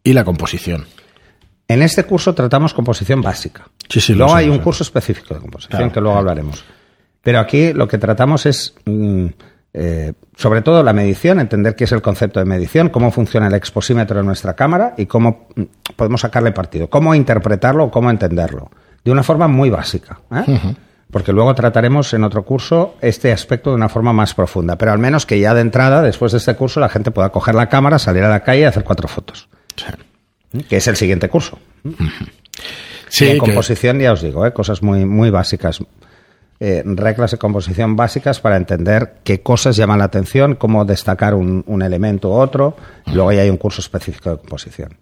y 0.04 0.12
la 0.12 0.23
composición. 0.25 0.85
En 1.66 1.83
este 1.83 2.04
curso 2.04 2.35
tratamos 2.35 2.75
composición 2.75 3.23
básica. 3.23 3.69
Sí, 3.88 4.00
sí, 4.00 4.14
luego 4.14 4.35
hay 4.35 4.49
un 4.49 4.59
curso 4.59 4.83
específico 4.83 5.35
de 5.35 5.40
composición 5.40 5.78
Claro, 5.78 5.92
que 5.92 6.00
luego 6.00 6.19
hablaremos. 6.19 6.62
Pero 7.23 7.38
aquí 7.40 7.73
lo 7.73 7.88
que 7.88 7.99
tratamos 7.99 8.45
es 8.47 8.75
mm, 8.85 9.26
eh, 9.72 10.14
sobre 10.36 10.62
todo 10.62 10.82
la 10.82 10.92
medición, 10.92 11.38
entender 11.38 11.76
qué 11.76 11.84
es 11.84 11.92
el 11.92 12.02
concepto 12.02 12.40
de 12.40 12.46
medición, 12.46 12.88
cómo 12.88 13.10
funciona 13.12 13.46
el 13.46 13.54
exposímetro 13.54 14.20
en 14.20 14.26
nuestra 14.26 14.54
cámara 14.54 14.94
y 14.96 15.06
cómo 15.06 15.48
mm, 15.54 15.62
podemos 15.96 16.22
sacarle 16.22 16.52
partido, 16.52 16.88
cómo 16.88 17.14
interpretarlo 17.14 17.84
o 17.84 17.90
cómo 17.90 18.10
entenderlo, 18.10 18.70
de 19.04 19.12
una 19.12 19.22
forma 19.22 19.46
muy 19.46 19.70
básica. 19.70 20.20
¿eh? 20.32 20.74
Porque 21.10 21.32
luego 21.32 21.54
trataremos 21.54 22.12
en 22.14 22.24
otro 22.24 22.44
curso 22.44 22.96
este 23.00 23.32
aspecto 23.32 23.70
de 23.70 23.76
una 23.76 23.88
forma 23.88 24.12
más 24.12 24.34
profunda, 24.34 24.76
pero 24.76 24.92
al 24.92 24.98
menos 24.98 25.26
que 25.26 25.38
ya 25.38 25.54
de 25.54 25.60
entrada, 25.60 26.02
después 26.02 26.32
de 26.32 26.38
este 26.38 26.54
curso, 26.54 26.80
la 26.80 26.88
gente 26.88 27.10
pueda 27.10 27.30
coger 27.30 27.54
la 27.54 27.68
cámara, 27.68 27.98
salir 27.98 28.24
a 28.24 28.28
la 28.28 28.40
calle 28.40 28.62
y 28.62 28.64
hacer 28.64 28.84
cuatro 28.84 29.08
fotos. 29.08 29.48
¿Eh? 30.52 30.62
Que 30.68 30.76
es 30.78 30.88
el 30.88 30.96
siguiente 30.96 31.28
curso. 31.28 31.58
Sí, 33.08 33.28
en 33.28 33.38
composición, 33.38 33.98
ya 33.98 34.12
os 34.12 34.22
digo, 34.22 34.46
¿eh? 34.46 34.52
cosas 34.52 34.82
muy, 34.82 35.04
muy 35.04 35.30
básicas. 35.30 35.80
Eh, 36.62 36.82
reglas 36.84 37.30
de 37.30 37.38
composición 37.38 37.96
básicas 37.96 38.38
para 38.38 38.58
entender 38.58 39.14
qué 39.24 39.40
cosas 39.40 39.76
llaman 39.76 39.98
la 39.98 40.04
atención, 40.04 40.56
cómo 40.56 40.84
destacar 40.84 41.34
un, 41.34 41.82
elemento 41.82 42.28
u 42.28 42.32
otro. 42.32 42.76
Luego 43.06 43.32
ya 43.32 43.40
hay 43.40 43.48
un 43.48 43.56
curso 43.56 43.80
específico 43.80 44.28
de 44.28 44.36
composición. 44.36 44.98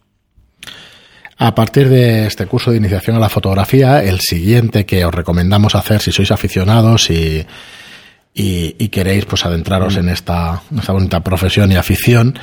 A 1.36 1.56
partir 1.56 1.88
de 1.88 2.28
este 2.28 2.46
curso 2.46 2.70
de 2.70 2.76
iniciación 2.76 3.16
a 3.16 3.18
la 3.18 3.28
fotografía, 3.28 4.04
el 4.04 4.20
siguiente 4.20 4.86
que 4.86 5.04
os 5.04 5.12
recomendamos 5.12 5.74
hacer 5.74 6.00
si 6.00 6.12
sois 6.12 6.30
aficionados 6.30 7.10
y, 7.10 7.44
y, 8.32 8.88
queréis 8.90 9.24
pues 9.24 9.44
adentraros 9.44 9.96
en 9.96 10.10
esta, 10.10 10.62
esta 10.78 10.92
bonita 10.92 11.24
profesión 11.24 11.72
y 11.72 11.76
afición, 11.76 12.38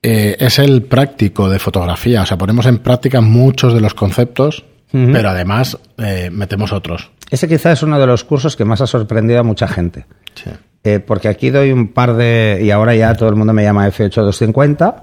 eh, 0.00 0.36
es 0.38 0.60
el 0.60 0.84
práctico 0.84 1.50
de 1.50 1.58
fotografía. 1.58 2.22
O 2.22 2.26
sea, 2.26 2.38
ponemos 2.38 2.66
en 2.66 2.78
práctica 2.78 3.20
muchos 3.20 3.74
de 3.74 3.80
los 3.80 3.94
conceptos 3.94 4.64
pero 5.12 5.30
además 5.30 5.76
eh, 5.98 6.30
metemos 6.32 6.72
otros. 6.72 7.10
Ese 7.30 7.48
quizá 7.48 7.72
es 7.72 7.82
uno 7.82 7.98
de 7.98 8.06
los 8.06 8.22
cursos 8.22 8.54
que 8.54 8.64
más 8.64 8.80
ha 8.80 8.86
sorprendido 8.86 9.40
a 9.40 9.42
mucha 9.42 9.66
gente. 9.66 10.06
Eh, 10.84 11.00
porque 11.00 11.28
aquí 11.28 11.50
doy 11.50 11.72
un 11.72 11.88
par 11.88 12.14
de... 12.14 12.60
Y 12.62 12.70
ahora 12.70 12.94
ya 12.94 13.14
todo 13.14 13.28
el 13.28 13.34
mundo 13.34 13.52
me 13.52 13.64
llama 13.64 13.88
F8250. 13.88 15.02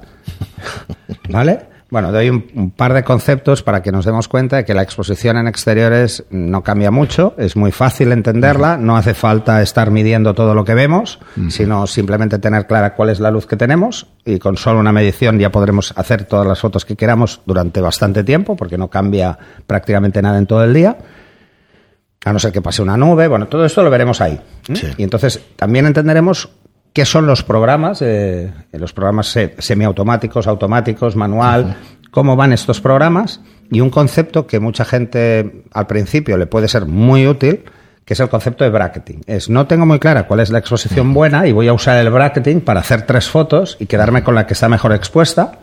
¿Vale? 1.30 1.71
Bueno, 1.92 2.14
doy 2.14 2.30
un, 2.30 2.72
par 2.72 2.94
de 2.94 3.04
conceptos 3.04 3.64
para 3.64 3.84
que 3.84 3.92
nos 3.92 4.06
demos 4.06 4.30
cuenta 4.30 4.56
de 4.56 4.64
que 4.64 4.74
la 4.74 4.82
exposición 4.82 5.36
en 5.36 5.50
exteriores 5.50 6.24
no 6.30 6.64
cambia 6.64 6.90
mucho, 6.90 7.36
es 7.38 7.58
muy 7.58 7.74
fácil 7.74 8.14
entenderla, 8.14 8.78
no 8.78 8.96
hace 8.96 9.14
falta 9.14 9.62
estar 9.62 9.92
midiendo 9.92 10.34
todo 10.34 10.56
lo 10.56 10.64
que 10.64 10.74
vemos, 10.74 11.20
sino 11.50 11.86
simplemente 11.88 12.40
tener 12.40 12.66
clara 12.66 12.96
cuál 12.96 13.10
es 13.10 13.20
la 13.20 13.30
luz 13.30 13.46
que 13.46 13.58
tenemos 13.58 14.08
y 14.24 14.40
con 14.40 14.56
solo 14.56 14.80
una 14.80 14.94
medición 14.94 15.38
ya 15.38 15.52
podremos 15.52 15.94
hacer 15.98 16.24
todas 16.24 16.48
las 16.48 16.62
fotos 16.62 16.86
que 16.86 16.96
queramos 16.96 17.42
durante 17.46 17.82
bastante 17.82 18.24
tiempo, 18.24 18.56
porque 18.56 18.78
no 18.78 18.88
cambia 18.88 19.38
prácticamente 19.68 20.22
nada 20.22 20.38
en 20.38 20.48
todo 20.48 20.64
el 20.64 20.74
ddía. 20.74 20.98
A 22.24 22.32
no 22.32 22.40
ser 22.40 22.54
que 22.54 22.62
pase 22.62 22.82
una 22.82 22.96
nube, 22.96 23.28
bueno, 23.28 23.48
todo 23.48 23.66
esto 23.66 23.84
lo 23.84 23.90
veremos 23.90 24.22
ahí. 24.22 24.40
Y 24.96 25.04
entonces 25.04 25.42
también 25.58 25.88
entenderemos 25.88 26.48
qué 26.94 27.06
son 27.06 27.26
los 27.26 27.44
programas, 27.44 28.02
eh, 28.02 28.52
los 28.74 28.94
programas 28.94 29.38
semiautomáticos, 29.60 30.48
automáticos, 30.48 31.16
manual, 31.16 31.78
cómo 32.12 32.36
van 32.36 32.54
estos 32.54 32.82
programas 32.82 33.42
y 33.72 33.80
un 33.80 33.90
concepto 33.90 34.46
que 34.46 34.60
mucha 34.60 34.86
gente 34.86 35.64
al 35.72 35.88
principio 35.88 36.38
le 36.38 36.46
puede 36.46 36.68
ser 36.68 36.86
muy 36.86 37.26
útil, 37.28 37.64
que 38.04 38.14
es 38.14 38.20
el 38.20 38.30
concepto 38.30 38.64
de 38.64 38.70
bracketing. 38.70 39.22
Es 39.26 39.50
no 39.50 39.68
tengo 39.68 39.86
muy 39.86 40.00
clara 40.00 40.28
cuál 40.28 40.42
es 40.42 40.50
la 40.50 40.60
exposición 40.60 41.14
buena 41.14 41.48
y 41.48 41.54
voy 41.54 41.70
a 41.70 41.74
usar 41.74 41.98
el 41.98 42.10
bracketing 42.10 42.62
para 42.62 42.82
hacer 42.82 43.04
tres 43.04 43.30
fotos 43.30 43.78
y 43.80 43.86
quedarme 43.86 44.24
con 44.24 44.36
la 44.36 44.46
que 44.46 44.54
está 44.54 44.68
mejor 44.68 44.94
expuesta. 44.94 45.60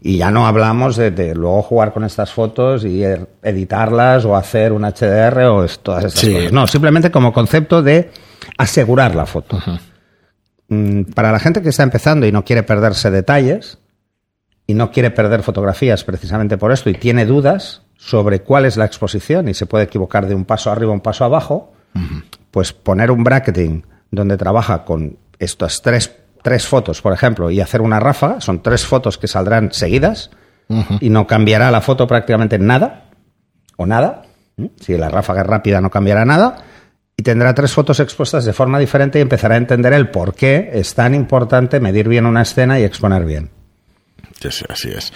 Y 0.00 0.18
ya 0.18 0.30
no 0.30 0.46
hablamos 0.46 0.94
de, 0.94 1.34
luego 1.34 1.60
jugar 1.60 1.92
con 1.92 2.04
estas 2.04 2.30
fotos 2.30 2.84
y 2.84 3.02
er, 3.02 3.28
editarlas 3.42 4.24
o 4.24 4.36
hacer 4.36 4.72
un 4.72 4.82
HDR 4.82 5.40
o 5.46 5.66
todas 5.82 6.04
estas 6.04 6.24
cosas. 6.24 6.52
No, 6.52 6.68
simplemente 6.68 7.10
como 7.10 7.32
concepto 7.32 7.82
de 7.82 8.12
asegurar 8.56 9.16
la 9.16 9.26
foto. 9.26 9.60
Para 11.14 11.32
la 11.32 11.38
gente 11.38 11.62
que 11.62 11.70
está 11.70 11.82
empezando 11.82 12.26
y 12.26 12.32
no 12.32 12.44
quiere 12.44 12.62
perderse 12.62 13.10
detalles 13.10 13.78
y 14.66 14.74
no 14.74 14.90
quiere 14.90 15.10
perder 15.10 15.42
fotografías 15.42 16.04
precisamente 16.04 16.58
por 16.58 16.72
esto 16.72 16.90
y 16.90 16.94
tiene 16.94 17.24
dudas 17.24 17.82
sobre 17.96 18.42
cuál 18.42 18.66
es 18.66 18.76
la 18.76 18.84
exposición 18.84 19.48
y 19.48 19.54
se 19.54 19.64
puede 19.64 19.84
equivocar 19.84 20.26
de 20.26 20.34
un 20.34 20.44
paso 20.44 20.70
arriba 20.70 20.92
a 20.92 20.94
un 20.94 21.00
paso 21.00 21.24
abajo, 21.24 21.72
pues 22.50 22.72
poner 22.72 23.10
un 23.10 23.24
bracketing 23.24 23.82
donde 24.10 24.36
trabaja 24.36 24.84
con 24.84 25.16
estas 25.38 25.80
tres, 25.80 26.14
tres 26.42 26.66
fotos, 26.66 27.00
por 27.00 27.14
ejemplo, 27.14 27.50
y 27.50 27.60
hacer 27.60 27.80
una 27.80 27.98
ráfaga, 27.98 28.42
son 28.42 28.62
tres 28.62 28.84
fotos 28.84 29.16
que 29.16 29.26
saldrán 29.26 29.72
seguidas 29.72 30.30
y 31.00 31.08
no 31.08 31.26
cambiará 31.26 31.70
la 31.70 31.80
foto 31.80 32.06
prácticamente 32.06 32.58
nada 32.58 33.06
o 33.78 33.86
nada. 33.86 34.22
Si 34.80 34.98
la 34.98 35.08
ráfaga 35.08 35.40
es 35.40 35.46
rápida 35.46 35.80
no 35.80 35.88
cambiará 35.88 36.26
nada 36.26 36.62
y 37.18 37.22
tendrá 37.24 37.52
tres 37.52 37.72
fotos 37.72 37.98
expuestas 37.98 38.44
de 38.44 38.52
forma 38.52 38.78
diferente 38.78 39.18
y 39.18 39.22
empezará 39.22 39.56
a 39.56 39.58
entender 39.58 39.92
el 39.92 40.08
por 40.08 40.34
qué 40.34 40.70
es 40.72 40.94
tan 40.94 41.16
importante 41.16 41.80
medir 41.80 42.08
bien 42.08 42.26
una 42.26 42.42
escena 42.42 42.78
y 42.78 42.84
exponer 42.84 43.24
bien. 43.24 43.50
Sí, 44.40 44.64
así 44.68 44.88
es. 44.88 45.12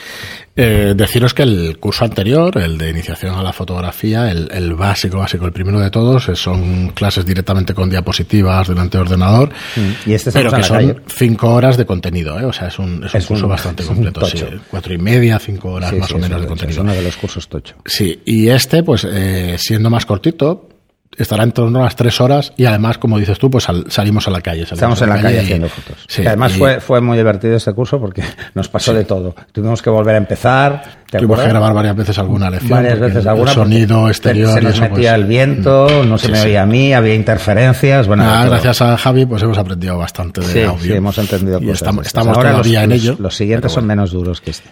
Eh, 0.56 0.94
deciros 0.96 1.32
que 1.32 1.44
el 1.44 1.78
curso 1.78 2.04
anterior, 2.04 2.58
el 2.58 2.76
de 2.76 2.90
iniciación 2.90 3.36
a 3.36 3.42
la 3.44 3.52
fotografía, 3.52 4.28
el, 4.32 4.74
básico, 4.74 5.18
básico, 5.18 5.46
el 5.46 5.52
primero 5.52 5.78
de 5.78 5.90
todos, 5.90 6.24
son 6.34 6.88
clases 6.88 7.24
directamente 7.24 7.72
con 7.72 7.88
diapositivas 7.88 8.66
delante 8.66 8.98
del 8.98 9.06
ordenador. 9.06 9.50
Mm. 9.76 10.10
Y 10.10 10.14
este 10.14 10.32
pero 10.32 10.50
que 10.50 10.64
son 10.64 11.02
cinco 11.06 11.54
horas 11.54 11.76
de 11.76 11.86
contenido, 11.86 12.36
¿eh? 12.40 12.44
o 12.44 12.52
sea, 12.52 12.66
es 12.66 12.80
un, 12.80 13.04
es 13.04 13.14
un 13.14 13.22
curso 13.22 13.46
bastante 13.46 13.84
completo. 13.84 14.26
Sí, 14.26 14.42
cuatro 14.68 14.92
y 14.92 14.98
media, 14.98 15.38
cinco 15.38 15.70
horas 15.70 15.92
más 15.92 16.10
o 16.10 16.18
menos 16.18 16.40
de 16.40 16.48
contenido. 16.48 16.80
Es 16.80 16.82
uno 16.82 16.92
de 16.92 17.02
los 17.02 17.16
cursos 17.16 17.46
tocho. 17.46 17.76
Sí, 17.84 18.22
y 18.24 18.48
este, 18.48 18.82
pues 18.82 19.06
eh, 19.08 19.54
siendo 19.56 19.88
más 19.88 20.04
cortito, 20.04 20.68
estará 21.16 21.44
en 21.44 21.52
torno 21.52 21.80
a 21.80 21.84
las 21.84 21.96
tres 21.96 22.20
horas 22.20 22.52
y 22.56 22.64
además, 22.64 22.98
como 22.98 23.18
dices 23.18 23.38
tú, 23.38 23.50
pues 23.50 23.66
salimos 23.88 24.26
a 24.28 24.30
la 24.30 24.40
calle. 24.40 24.62
Estamos 24.62 25.00
en 25.02 25.08
la, 25.08 25.20
calle, 25.20 25.40
haciendo 25.40 25.68
fotos. 25.68 26.04
Sí, 26.08 26.26
además 26.26 26.52
fue, 26.52 26.80
fue 26.80 27.00
muy 27.00 27.16
divertido 27.16 27.56
este 27.56 27.72
curso 27.72 28.00
porque 28.00 28.22
nos 28.54 28.68
pasó 28.68 28.94
de 28.94 29.04
todo. 29.04 29.34
Tuvimos 29.52 29.82
que 29.82 29.90
volver 29.90 30.14
a 30.14 30.18
empezar. 30.18 31.02
Tuvimos 31.10 31.40
que 31.40 31.48
grabar 31.48 31.74
varias 31.74 31.94
veces 31.94 32.18
alguna 32.18 32.48
lección. 32.48 32.70
Varias 32.70 32.98
veces 32.98 33.26
alguna. 33.26 33.50
El 33.50 33.54
sonido 33.54 34.08
exterior. 34.08 34.54
Se 34.54 34.62
nos 34.62 34.80
metía 34.80 35.10
pues, 35.10 35.12
el 35.12 35.24
viento, 35.26 36.04
no 36.04 36.16
se 36.16 36.28
me 36.30 36.40
oía 36.40 36.62
a 36.62 36.66
mí, 36.66 36.94
había 36.94 37.14
interferencias. 37.14 38.06
Bueno, 38.06 38.24
gracias 38.46 38.80
a 38.80 38.96
Javi, 38.96 39.26
pues 39.26 39.42
hemos 39.42 39.58
aprendido 39.58 39.98
bastante 39.98 40.40
de 40.40 40.64
audio. 40.64 40.82
Sí, 40.82 40.92
hemos 40.92 41.18
entendido 41.18 41.60
y 41.60 41.70
Estamos, 41.70 42.06
estamos 42.06 42.38
todavía 42.38 42.84
en 42.84 42.92
ello. 42.92 43.16
Los 43.18 43.36
siguientes 43.36 43.72
son 43.72 43.86
menos 43.86 44.12
duros 44.12 44.40
que 44.40 44.50
este. 44.50 44.70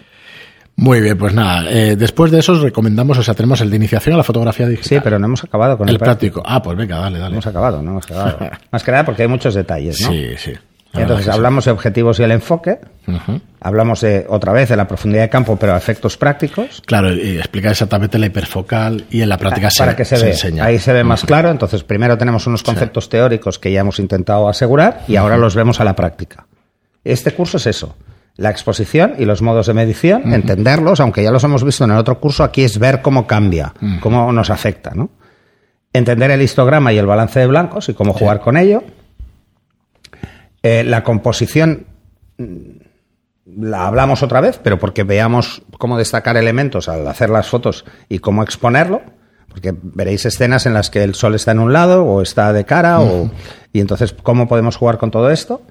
Muy 0.75 0.99
bien, 0.99 1.17
pues 1.17 1.33
nada, 1.33 1.69
eh, 1.69 1.95
después 1.95 2.31
de 2.31 2.39
eso 2.39 2.53
os 2.53 2.61
recomendamos, 2.61 3.17
o 3.17 3.23
sea, 3.23 3.33
tenemos 3.33 3.61
el 3.61 3.69
de 3.69 3.75
iniciación 3.75 4.15
a 4.15 4.17
la 4.17 4.23
fotografía 4.23 4.67
digital. 4.67 4.89
Sí, 4.89 4.99
pero 5.03 5.19
no 5.19 5.27
hemos 5.27 5.43
acabado 5.43 5.77
con 5.77 5.87
el, 5.87 5.99
práctico. 5.99 6.41
Ah, 6.45 6.61
pues 6.61 6.77
venga, 6.77 6.97
dale, 6.97 7.19
dale. 7.19 7.29
No 7.29 7.35
hemos 7.35 7.47
acabado, 7.47 7.81
no 7.81 7.91
hemos 7.91 8.05
acabado. 8.05 8.39
Más 8.71 8.83
que 8.83 8.91
nada 8.91 9.05
porque 9.05 9.23
hay 9.23 9.27
muchos 9.27 9.53
detalles, 9.53 10.01
¿no? 10.01 10.11
Sí, 10.11 10.29
sí. 10.37 10.53
Entonces 10.93 11.29
hablamos 11.29 11.65
de 11.65 11.71
objetivos 11.71 12.19
y 12.19 12.23
el 12.23 12.31
enfoque, 12.31 12.79
hablamos 13.61 14.01
de 14.01 14.25
otra 14.27 14.51
vez 14.51 14.67
de 14.69 14.75
la 14.75 14.87
profundidad 14.87 15.23
de 15.23 15.29
campo, 15.29 15.55
pero 15.55 15.73
a 15.73 15.77
efectos 15.77 16.17
prácticos. 16.17 16.81
Claro, 16.85 17.13
y 17.13 17.37
explica 17.37 17.71
exactamente 17.71 18.17
la 18.17 18.25
hiperfocal 18.25 19.05
y 19.09 19.21
en 19.21 19.29
la 19.29 19.37
práctica 19.37 19.69
ah, 19.69 19.77
Para 19.77 19.91
se, 19.91 19.97
que 19.97 20.05
se, 20.05 20.17
ve. 20.17 20.31
enseña. 20.31 20.65
Ahí 20.65 20.79
se 20.79 20.91
ve 20.91 21.05
más 21.05 21.23
claro. 21.23 21.49
Entonces, 21.49 21.83
primero 21.83 22.17
tenemos 22.17 22.45
unos 22.45 22.61
conceptos 22.61 23.07
teóricos 23.07 23.57
que 23.57 23.71
ya 23.71 23.81
hemos 23.81 23.99
intentado 23.99 24.49
asegurar 24.49 25.03
y 25.07 25.15
ahora 25.15 25.37
los 25.37 25.55
vemos 25.55 25.79
a 25.79 25.85
la 25.85 25.95
práctica. 25.95 26.45
Este 27.05 27.31
curso 27.33 27.55
es 27.55 27.67
eso 27.67 27.95
la 28.37 28.49
exposición 28.49 29.15
y 29.17 29.25
los 29.25 29.41
modos 29.41 29.67
de 29.67 29.73
medición, 29.73 30.33
entenderlos, 30.33 30.99
aunque 30.99 31.23
ya 31.23 31.31
los 31.31 31.43
hemos 31.43 31.63
visto 31.63 31.83
en 31.83 31.91
el 31.91 31.97
otro 31.97 32.19
curso, 32.19 32.43
aquí 32.43 32.63
es 32.63 32.79
ver 32.79 33.01
cómo 33.01 33.27
cambia, 33.27 33.73
cómo 33.99 34.31
nos 34.31 34.49
afecta, 34.49 34.91
¿no? 34.95 35.09
Entender 35.93 36.31
el 36.31 36.41
histograma 36.41 36.93
y 36.93 36.97
el 36.97 37.05
balance 37.05 37.39
de 37.39 37.47
blancos 37.47 37.89
y 37.89 37.93
cómo 37.93 38.13
jugar 38.13 38.39
con 38.39 38.55
ello. 38.55 38.83
Eh, 40.63 40.83
la 40.85 41.03
composición 41.03 41.85
mm, 42.37 42.45
la 43.57 43.87
hablamos 43.87 44.23
otra 44.23 44.39
vez, 44.39 44.59
pero 44.63 44.79
porque 44.79 45.03
veamos 45.03 45.63
cómo 45.77 45.97
destacar 45.97 46.37
elementos 46.37 46.87
al 46.87 47.05
hacer 47.07 47.29
las 47.29 47.49
fotos 47.49 47.83
y 48.07 48.19
cómo 48.19 48.43
exponerlo, 48.43 49.01
porque 49.49 49.75
veréis 49.81 50.25
escenas 50.25 50.65
en 50.65 50.73
las 50.73 50.89
que 50.89 51.03
el 51.03 51.15
sol 51.15 51.35
está 51.35 51.51
en 51.51 51.59
un 51.59 51.73
lado 51.73 52.05
o 52.05 52.21
está 52.21 52.53
de 52.53 52.63
cara, 52.63 53.01
o, 53.01 53.29
y 53.73 53.81
entonces 53.81 54.15
cómo 54.23 54.47
podemos 54.47 54.77
jugar 54.77 54.97
con 54.97 55.11
todo 55.11 55.29
esto. 55.29 55.61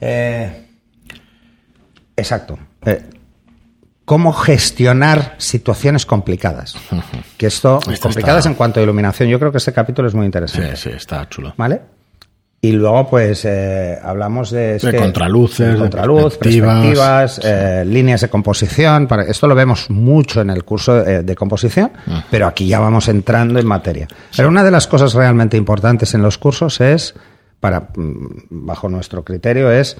Eh, 0.00 0.67
Exacto. 2.18 2.58
Eh, 2.84 3.02
cómo 4.04 4.32
gestionar 4.32 5.36
situaciones 5.38 6.04
complicadas. 6.04 6.74
Que 7.38 7.46
esto, 7.46 7.78
complicadas 8.02 8.46
en 8.46 8.54
cuanto 8.54 8.80
a 8.80 8.82
iluminación. 8.82 9.28
Yo 9.28 9.38
creo 9.38 9.52
que 9.52 9.58
este 9.58 9.72
capítulo 9.72 10.08
es 10.08 10.14
muy 10.14 10.26
interesante. 10.26 10.74
Sí, 10.74 10.90
sí, 10.90 10.96
está 10.96 11.28
chulo. 11.28 11.54
¿Vale? 11.56 11.80
Y 12.60 12.72
luego, 12.72 13.08
pues, 13.08 13.44
eh, 13.44 13.96
hablamos 14.02 14.50
de... 14.50 14.76
de 14.78 14.96
contraluces, 14.96 15.74
de 15.74 15.78
contraluz, 15.78 16.36
perspectivas, 16.36 17.40
eh, 17.44 17.84
líneas 17.86 18.22
de 18.22 18.28
composición. 18.28 19.06
Para, 19.06 19.22
esto 19.22 19.46
lo 19.46 19.54
vemos 19.54 19.88
mucho 19.90 20.40
en 20.40 20.50
el 20.50 20.64
curso 20.64 20.96
de, 20.96 21.34
composición, 21.36 21.92
pero 22.28 22.48
aquí 22.48 22.66
ya 22.66 22.80
vamos 22.80 23.06
entrando 23.06 23.60
en 23.60 23.66
materia. 23.66 24.08
Pero 24.36 24.48
una 24.48 24.64
de 24.64 24.72
las 24.72 24.88
cosas 24.88 25.14
realmente 25.14 25.56
importantes 25.56 26.14
en 26.14 26.22
los 26.22 26.36
cursos 26.38 26.80
es, 26.80 27.14
para 27.60 27.90
mm, 27.94 28.48
bajo 28.50 28.88
nuestro 28.88 29.22
criterio, 29.22 29.70
es 29.70 29.96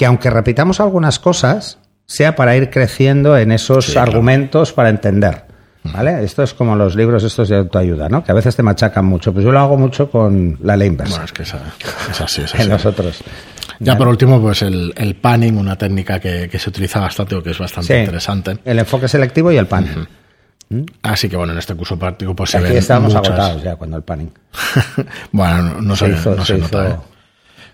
que 0.00 0.06
aunque 0.06 0.30
repitamos 0.30 0.80
algunas 0.80 1.18
cosas, 1.18 1.76
sea 2.06 2.34
para 2.34 2.56
ir 2.56 2.70
creciendo 2.70 3.36
en 3.36 3.52
esos 3.52 3.98
argumentos 3.98 4.72
para 4.72 4.88
entender. 4.88 5.44
¿vale? 5.84 6.24
Esto 6.24 6.42
es 6.42 6.54
como 6.54 6.74
los 6.74 6.96
libros 6.96 7.22
estos 7.22 7.50
de 7.50 7.56
autoayuda, 7.58 8.08
¿no? 8.08 8.24
Que 8.24 8.32
a 8.32 8.34
veces 8.34 8.56
te 8.56 8.62
machacan 8.62 9.04
mucho. 9.04 9.30
Pues 9.34 9.44
yo 9.44 9.52
lo 9.52 9.60
hago 9.60 9.76
mucho 9.76 10.10
con 10.10 10.56
la 10.62 10.74
ley 10.78 10.88
inversa. 10.88 11.10
Bueno, 11.12 11.24
es 11.26 11.32
que 11.34 11.42
esa, 11.42 11.58
es 12.10 12.18
así, 12.18 12.40
es 12.40 12.54
así. 12.54 12.62
en. 12.62 13.12
Ya 13.80 13.98
por 13.98 14.08
último, 14.08 14.40
pues 14.40 14.62
el, 14.62 14.94
el 14.96 15.16
panning, 15.16 15.58
una 15.58 15.76
técnica 15.76 16.18
que, 16.18 16.48
que 16.48 16.58
se 16.58 16.70
utiliza 16.70 16.98
bastante 17.00 17.34
o 17.34 17.42
que 17.42 17.50
es 17.50 17.58
bastante 17.58 17.92
Sí, 17.92 18.00
interesante. 18.00 18.56
El 18.64 18.78
enfoque 18.78 19.06
selectivo 19.06 19.52
y 19.52 19.58
el 19.58 19.66
panning. 19.66 20.08
Así 21.02 21.28
que 21.28 21.36
bueno, 21.36 21.52
en 21.52 21.58
este 21.58 21.74
curso 21.74 21.98
práctico 21.98 22.34
pues 22.34 22.48
se 22.52 22.56
Aquí 22.56 22.68
ven 22.68 22.76
estábamos 22.78 23.12
muchas- 23.14 23.28
agotados 23.28 23.62
ya 23.62 23.76
cuando 23.76 23.98
el 23.98 24.02
panning. 24.02 24.32
bueno, 25.32 25.62
no, 25.74 25.80
no 25.82 25.96
Se 25.96 26.06
se, 26.06 26.12
hizo- 26.12 26.34
no 26.36 26.44
se 26.46 26.54
se 26.54 26.58
nota. 26.58 26.84
hizo- 26.88 26.94
¿eh? 26.94 26.96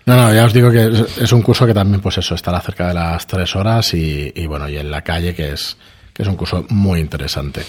No, 0.07 0.15
no, 0.15 0.33
ya 0.33 0.45
os 0.45 0.53
digo 0.53 0.71
que 0.71 0.85
es, 0.85 1.17
es 1.17 1.31
un 1.33 1.41
curso 1.41 1.67
que 1.67 1.73
también, 1.73 1.99
pues 1.99 2.17
eso, 2.17 2.33
estará 2.33 2.61
cerca 2.61 2.87
de 2.87 2.93
las 2.93 3.27
tres 3.27 3.53
horas 3.57 3.93
y, 3.93 4.31
y 4.33 4.47
bueno, 4.47 4.69
y 4.69 4.77
en 4.77 4.89
la 4.89 5.01
calle, 5.01 5.35
que 5.35 5.51
es, 5.51 5.75
que 6.13 6.23
es 6.23 6.29
un 6.29 6.37
curso 6.37 6.65
muy 6.69 7.01
interesante. 7.01 7.61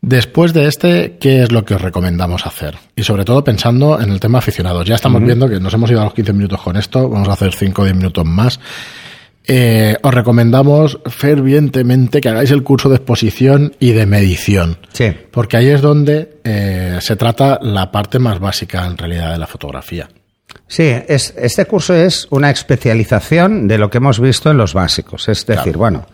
Después 0.00 0.54
de 0.54 0.68
este, 0.68 1.18
¿qué 1.20 1.42
es 1.42 1.52
lo 1.52 1.66
que 1.66 1.74
os 1.74 1.82
recomendamos 1.82 2.46
hacer? 2.46 2.76
Y 2.96 3.02
sobre 3.02 3.26
todo 3.26 3.44
pensando 3.44 4.00
en 4.00 4.10
el 4.10 4.20
tema 4.20 4.38
aficionados. 4.38 4.86
Ya 4.86 4.94
estamos 4.94 5.22
viendo 5.22 5.50
que 5.50 5.60
nos 5.60 5.74
hemos 5.74 5.90
ido 5.90 6.00
a 6.00 6.04
los 6.04 6.14
15 6.14 6.32
minutos 6.32 6.62
con 6.62 6.78
esto, 6.78 7.10
vamos 7.10 7.28
a 7.28 7.34
hacer 7.34 7.52
5 7.54 7.82
o 7.82 7.84
10 7.84 7.96
minutos 7.96 8.24
más. 8.24 8.58
Eh, 9.46 9.98
os 10.02 10.14
recomendamos 10.14 10.98
fervientemente 11.04 12.22
que 12.22 12.28
hagáis 12.30 12.52
el 12.52 12.62
curso 12.62 12.88
de 12.88 12.96
exposición 12.96 13.76
y 13.78 13.92
de 13.92 14.06
medición. 14.06 14.78
Sí. 14.92 15.12
Porque 15.30 15.58
ahí 15.58 15.68
es 15.68 15.82
donde 15.82 16.40
eh, 16.42 16.98
se 17.02 17.16
trata 17.16 17.58
la 17.60 17.92
parte 17.92 18.18
más 18.18 18.40
básica 18.40 18.86
en 18.86 18.96
realidad 18.96 19.32
de 19.32 19.38
la 19.38 19.46
fotografía. 19.46 20.08
Sí, 20.68 20.82
es, 20.84 21.32
este 21.36 21.64
curso 21.66 21.94
es 21.94 22.26
una 22.30 22.50
especialización 22.50 23.68
de 23.68 23.78
lo 23.78 23.90
que 23.90 23.98
hemos 23.98 24.18
visto 24.20 24.50
en 24.50 24.56
los 24.56 24.74
básicos. 24.74 25.28
Es 25.28 25.46
decir, 25.46 25.62
Claro. 25.62 25.78
bueno, 25.78 26.06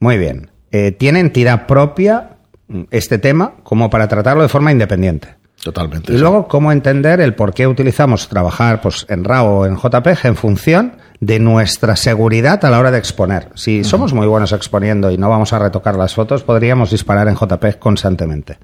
muy 0.00 0.18
bien. 0.18 0.50
Eh, 0.72 0.92
tiene 0.92 1.20
entidad 1.20 1.66
propia 1.66 2.36
mm, 2.68 2.82
este 2.90 3.18
tema 3.18 3.54
como 3.62 3.88
para 3.90 4.08
tratarlo 4.08 4.42
de 4.42 4.48
forma 4.48 4.72
independiente. 4.72 5.36
Totalmente. 5.62 6.12
Y 6.12 6.16
sí. 6.16 6.20
luego, 6.20 6.48
cómo 6.48 6.72
entender 6.72 7.20
el 7.20 7.34
por 7.34 7.52
qué 7.52 7.66
utilizamos 7.66 8.28
trabajar 8.28 8.80
pues, 8.80 9.04
en 9.10 9.24
RAW 9.24 9.46
o 9.46 9.66
en 9.66 9.76
JPG 9.76 10.24
en 10.26 10.36
función 10.36 10.96
de 11.20 11.38
nuestra 11.38 11.96
seguridad 11.96 12.64
a 12.64 12.70
la 12.70 12.78
hora 12.78 12.90
de 12.90 12.96
exponer. 12.98 13.48
Si 13.54 13.84
somos 13.84 14.14
muy 14.14 14.26
buenos 14.26 14.52
exponiendo 14.52 15.10
y 15.10 15.18
no 15.18 15.28
vamos 15.28 15.52
a 15.52 15.58
retocar 15.58 15.96
las 15.96 16.14
fotos, 16.14 16.42
podríamos 16.44 16.90
disparar 16.90 17.28
en 17.28 17.34
JPG 17.36 17.78
constantemente. 17.78 18.56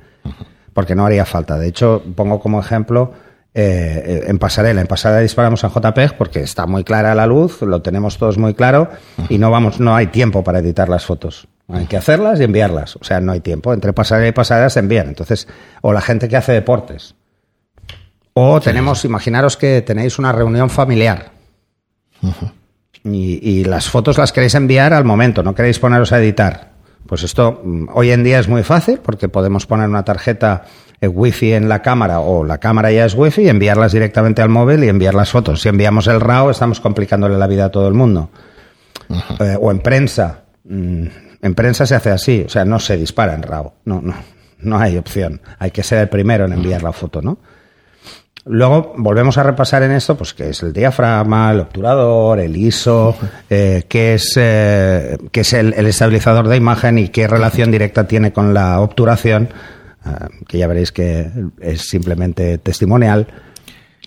Porque 0.72 0.94
no 0.94 1.04
haría 1.04 1.26
falta. 1.26 1.58
De 1.58 1.68
hecho, 1.68 2.02
pongo 2.14 2.40
como 2.40 2.60
ejemplo 2.60 3.12
eh, 3.58 4.02
eh, 4.04 4.25
en 4.26 4.38
pasarela. 4.38 4.82
En 4.82 4.86
pasarela 4.86 5.22
disparamos 5.22 5.64
en 5.64 5.70
JPG 5.70 6.18
porque 6.18 6.40
está 6.40 6.66
muy 6.66 6.84
clara 6.84 7.14
la 7.14 7.26
luz, 7.26 7.62
lo 7.62 7.80
tenemos 7.80 8.18
todos 8.18 8.36
muy 8.36 8.52
claro 8.52 8.90
y 9.30 9.38
no 9.38 9.50
vamos, 9.50 9.80
no 9.80 9.96
hay 9.96 10.08
tiempo 10.08 10.44
para 10.44 10.58
editar 10.58 10.90
las 10.90 11.06
fotos. 11.06 11.48
Hay 11.66 11.86
que 11.86 11.96
hacerlas 11.96 12.38
y 12.38 12.44
enviarlas. 12.44 12.96
O 12.96 13.04
sea, 13.04 13.18
no 13.18 13.32
hay 13.32 13.40
tiempo. 13.40 13.72
Entre 13.72 13.94
pasarela 13.94 14.28
y 14.28 14.32
pasarela 14.32 14.68
se 14.68 14.80
envían. 14.80 15.08
Entonces, 15.08 15.48
o 15.80 15.94
la 15.94 16.02
gente 16.02 16.28
que 16.28 16.36
hace 16.36 16.52
deportes. 16.52 17.14
O 18.34 18.60
tenemos, 18.60 19.06
imaginaros 19.06 19.56
que 19.56 19.80
tenéis 19.80 20.18
una 20.18 20.32
reunión 20.32 20.68
familiar. 20.68 21.30
y, 23.04 23.40
y 23.42 23.64
las 23.64 23.88
fotos 23.88 24.18
las 24.18 24.32
queréis 24.32 24.54
enviar 24.54 24.92
al 24.92 25.04
momento, 25.04 25.42
no 25.42 25.54
queréis 25.54 25.78
poneros 25.78 26.12
a 26.12 26.18
editar. 26.18 26.72
Pues 27.06 27.22
esto 27.22 27.62
mm, 27.64 27.86
hoy 27.94 28.10
en 28.10 28.22
día 28.22 28.38
es 28.38 28.48
muy 28.48 28.62
fácil 28.62 28.98
porque 28.98 29.30
podemos 29.30 29.66
poner 29.66 29.88
una 29.88 30.04
tarjeta 30.04 30.66
eh, 31.00 31.08
wifi 31.08 31.52
en 31.52 31.68
la 31.68 31.82
cámara 31.82 32.20
o 32.20 32.44
la 32.44 32.58
cámara 32.58 32.90
ya 32.92 33.04
es 33.04 33.14
wifi 33.14 33.42
y 33.42 33.48
enviarlas 33.48 33.92
directamente 33.92 34.42
al 34.42 34.48
móvil 34.48 34.84
y 34.84 34.88
enviar 34.88 35.14
las 35.14 35.30
fotos. 35.30 35.60
Si 35.62 35.68
enviamos 35.68 36.06
el 36.06 36.20
RAW 36.20 36.50
estamos 36.50 36.80
complicándole 36.80 37.36
la 37.36 37.46
vida 37.46 37.66
a 37.66 37.70
todo 37.70 37.88
el 37.88 37.94
mundo. 37.94 38.30
Eh, 39.40 39.56
o 39.60 39.70
en 39.70 39.78
prensa. 39.80 40.44
Mm, 40.64 41.06
En 41.42 41.54
prensa 41.54 41.86
se 41.86 41.94
hace 41.94 42.10
así, 42.10 42.42
o 42.46 42.48
sea, 42.48 42.64
no 42.64 42.80
se 42.80 42.96
dispara 42.96 43.34
en 43.34 43.42
RAW. 43.42 43.72
No, 43.84 44.00
no, 44.02 44.14
no 44.58 44.78
hay 44.78 44.96
opción. 44.96 45.40
Hay 45.58 45.70
que 45.70 45.82
ser 45.82 45.98
el 46.00 46.08
primero 46.08 46.44
en 46.46 46.52
enviar 46.54 46.82
la 46.82 46.92
foto, 46.92 47.20
¿no? 47.22 47.38
Luego 48.48 48.94
volvemos 48.96 49.38
a 49.38 49.42
repasar 49.42 49.82
en 49.82 49.90
esto, 49.92 50.16
pues 50.16 50.32
qué 50.32 50.50
es 50.50 50.62
el 50.62 50.72
diafragma, 50.72 51.50
el 51.50 51.60
obturador, 51.60 52.38
el 52.40 52.56
ISO, 52.56 53.16
eh, 53.50 53.84
qué 53.88 54.14
es, 54.14 54.34
eh, 54.36 55.18
qué 55.32 55.40
es 55.40 55.52
el, 55.52 55.74
el 55.74 55.86
estabilizador 55.86 56.46
de 56.48 56.56
imagen 56.56 56.98
y 56.98 57.08
qué 57.08 57.26
relación 57.28 57.70
directa 57.72 58.06
tiene 58.06 58.32
con 58.32 58.54
la 58.54 58.80
obturación, 58.80 59.48
que 60.48 60.58
ya 60.58 60.66
veréis 60.66 60.92
que 60.92 61.30
es 61.60 61.83
simplemente 61.83 62.59
testimonial. 62.59 63.26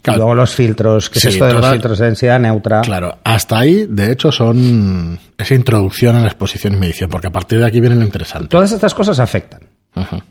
Claro. 0.01 0.19
Luego 0.19 0.35
los 0.35 0.55
filtros, 0.55 1.09
qué 1.09 1.19
Sí, 1.19 1.27
es 1.27 1.33
esto 1.33 1.45
de 1.45 1.53
los 1.53 1.69
filtros 1.71 1.99
de 1.99 2.05
densidad 2.05 2.39
neutra. 2.39 2.81
Claro, 2.81 3.17
hasta 3.23 3.59
ahí, 3.59 3.85
de 3.89 4.11
hecho, 4.13 4.31
son 4.31 5.19
esa 5.37 5.55
introducción 5.55 6.15
a 6.15 6.21
la 6.21 6.27
exposición 6.27 6.73
y 6.73 6.77
medición, 6.77 7.09
porque 7.09 7.27
a 7.27 7.31
partir 7.31 7.59
de 7.59 7.65
aquí 7.65 7.81
viene 7.81 7.97
lo 7.97 8.03
interesante. 8.05 8.47
Todas 8.47 8.71
estas 8.71 8.93
cosas 8.93 9.19
afectan. 9.19 9.61
Ajá. 9.95 10.23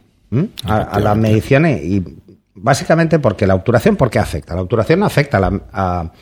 A, 0.65 0.77
a 0.83 1.01
la 1.01 1.15
medición 1.15 1.67
y, 1.67 1.71
y 1.73 2.05
básicamente 2.55 3.19
porque 3.19 3.47
la 3.47 3.55
obturación, 3.55 3.97
¿por 3.97 4.09
qué 4.11 4.19
afecta? 4.19 4.55
La 4.55 4.63
obturación 4.63 5.03
afecta 5.03 5.37
a 5.37 5.41
la, 5.41 5.61
a- 5.73 6.13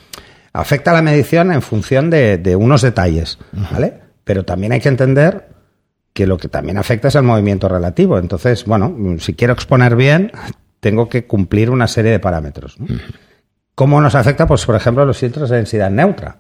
afecta 0.53 0.91
a 0.91 0.95
la 0.95 1.03
medición 1.03 1.53
en 1.53 1.63
función 1.63 2.11
de, 2.11 2.39
de 2.39 2.57
unos 2.57 2.83
detalles, 2.83 3.39
¿vale? 3.73 3.95
Pero 4.25 4.45
también 4.45 4.73
hay 4.73 4.81
que 4.81 4.89
entender 4.89 5.49
que 6.17 6.27
lo 6.27 6.39
que 6.39 6.49
también 6.49 6.79
afecta 6.79 7.09
es 7.09 7.15
el 7.15 7.25
movimiento 7.25 7.69
relativo. 7.69 8.19
Entonces, 8.19 8.65
bueno, 8.65 9.19
si 9.19 9.35
quiero 9.35 9.53
exponer 9.53 9.97
bien, 9.97 10.33
tengo 10.81 11.11
que 11.11 11.27
cumplir 11.27 11.69
una 11.69 11.87
serie 11.87 12.11
de 12.11 12.19
parámetros. 12.19 12.81
¿no? 12.81 12.87
¿Cómo 13.75 14.01
nos 14.01 14.15
afecta? 14.15 14.47
Pues, 14.47 14.65
por 14.65 14.77
ejemplo, 14.77 15.05
los 15.05 15.19
filtros 15.19 15.51
de 15.51 15.57
densidad 15.57 15.91
neutra. 15.91 16.39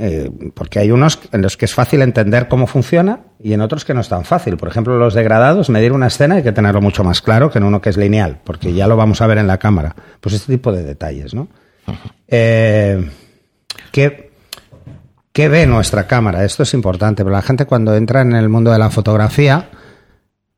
Eh, 0.00 0.28
porque 0.52 0.80
hay 0.80 0.90
unos 0.90 1.20
en 1.30 1.42
los 1.42 1.56
que 1.56 1.66
es 1.66 1.74
fácil 1.74 2.02
entender 2.02 2.48
cómo 2.48 2.66
funciona 2.66 3.20
y 3.38 3.52
en 3.52 3.60
otros 3.60 3.84
que 3.84 3.94
no 3.94 4.00
es 4.00 4.08
tan 4.08 4.24
fácil. 4.24 4.56
Por 4.56 4.68
ejemplo, 4.68 4.98
los 4.98 5.14
degradados, 5.14 5.70
medir 5.70 5.92
una 5.92 6.08
escena 6.08 6.34
hay 6.34 6.42
que 6.42 6.50
tenerlo 6.50 6.80
mucho 6.80 7.04
más 7.04 7.22
claro 7.22 7.52
que 7.52 7.58
en 7.58 7.64
uno 7.64 7.80
que 7.80 7.90
es 7.90 7.96
lineal, 7.96 8.40
porque 8.42 8.72
ya 8.72 8.88
lo 8.88 8.96
vamos 8.96 9.20
a 9.20 9.28
ver 9.28 9.38
en 9.38 9.46
la 9.46 9.58
cámara. 9.58 9.94
Pues 10.20 10.34
este 10.34 10.54
tipo 10.54 10.72
de 10.72 10.82
detalles, 10.82 11.34
¿no? 11.34 11.46
Eh, 12.26 13.08
¿qué, 13.92 14.29
qué 15.32 15.48
ve 15.48 15.66
nuestra 15.66 16.06
cámara? 16.06 16.44
Esto 16.44 16.62
es 16.62 16.74
importante, 16.74 17.24
pero 17.24 17.34
la 17.34 17.42
gente 17.42 17.66
cuando 17.66 17.94
entra 17.94 18.22
en 18.22 18.34
el 18.34 18.48
mundo 18.48 18.70
de 18.72 18.78
la 18.78 18.90
fotografía 18.90 19.70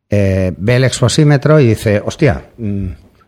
eh, 0.09 0.53
ve 0.57 0.77
el 0.77 0.85
exposímetro 0.85 1.59
y 1.61 1.69
dice, 1.69 2.03
hostia, 2.05 2.51
mm, 2.59 2.87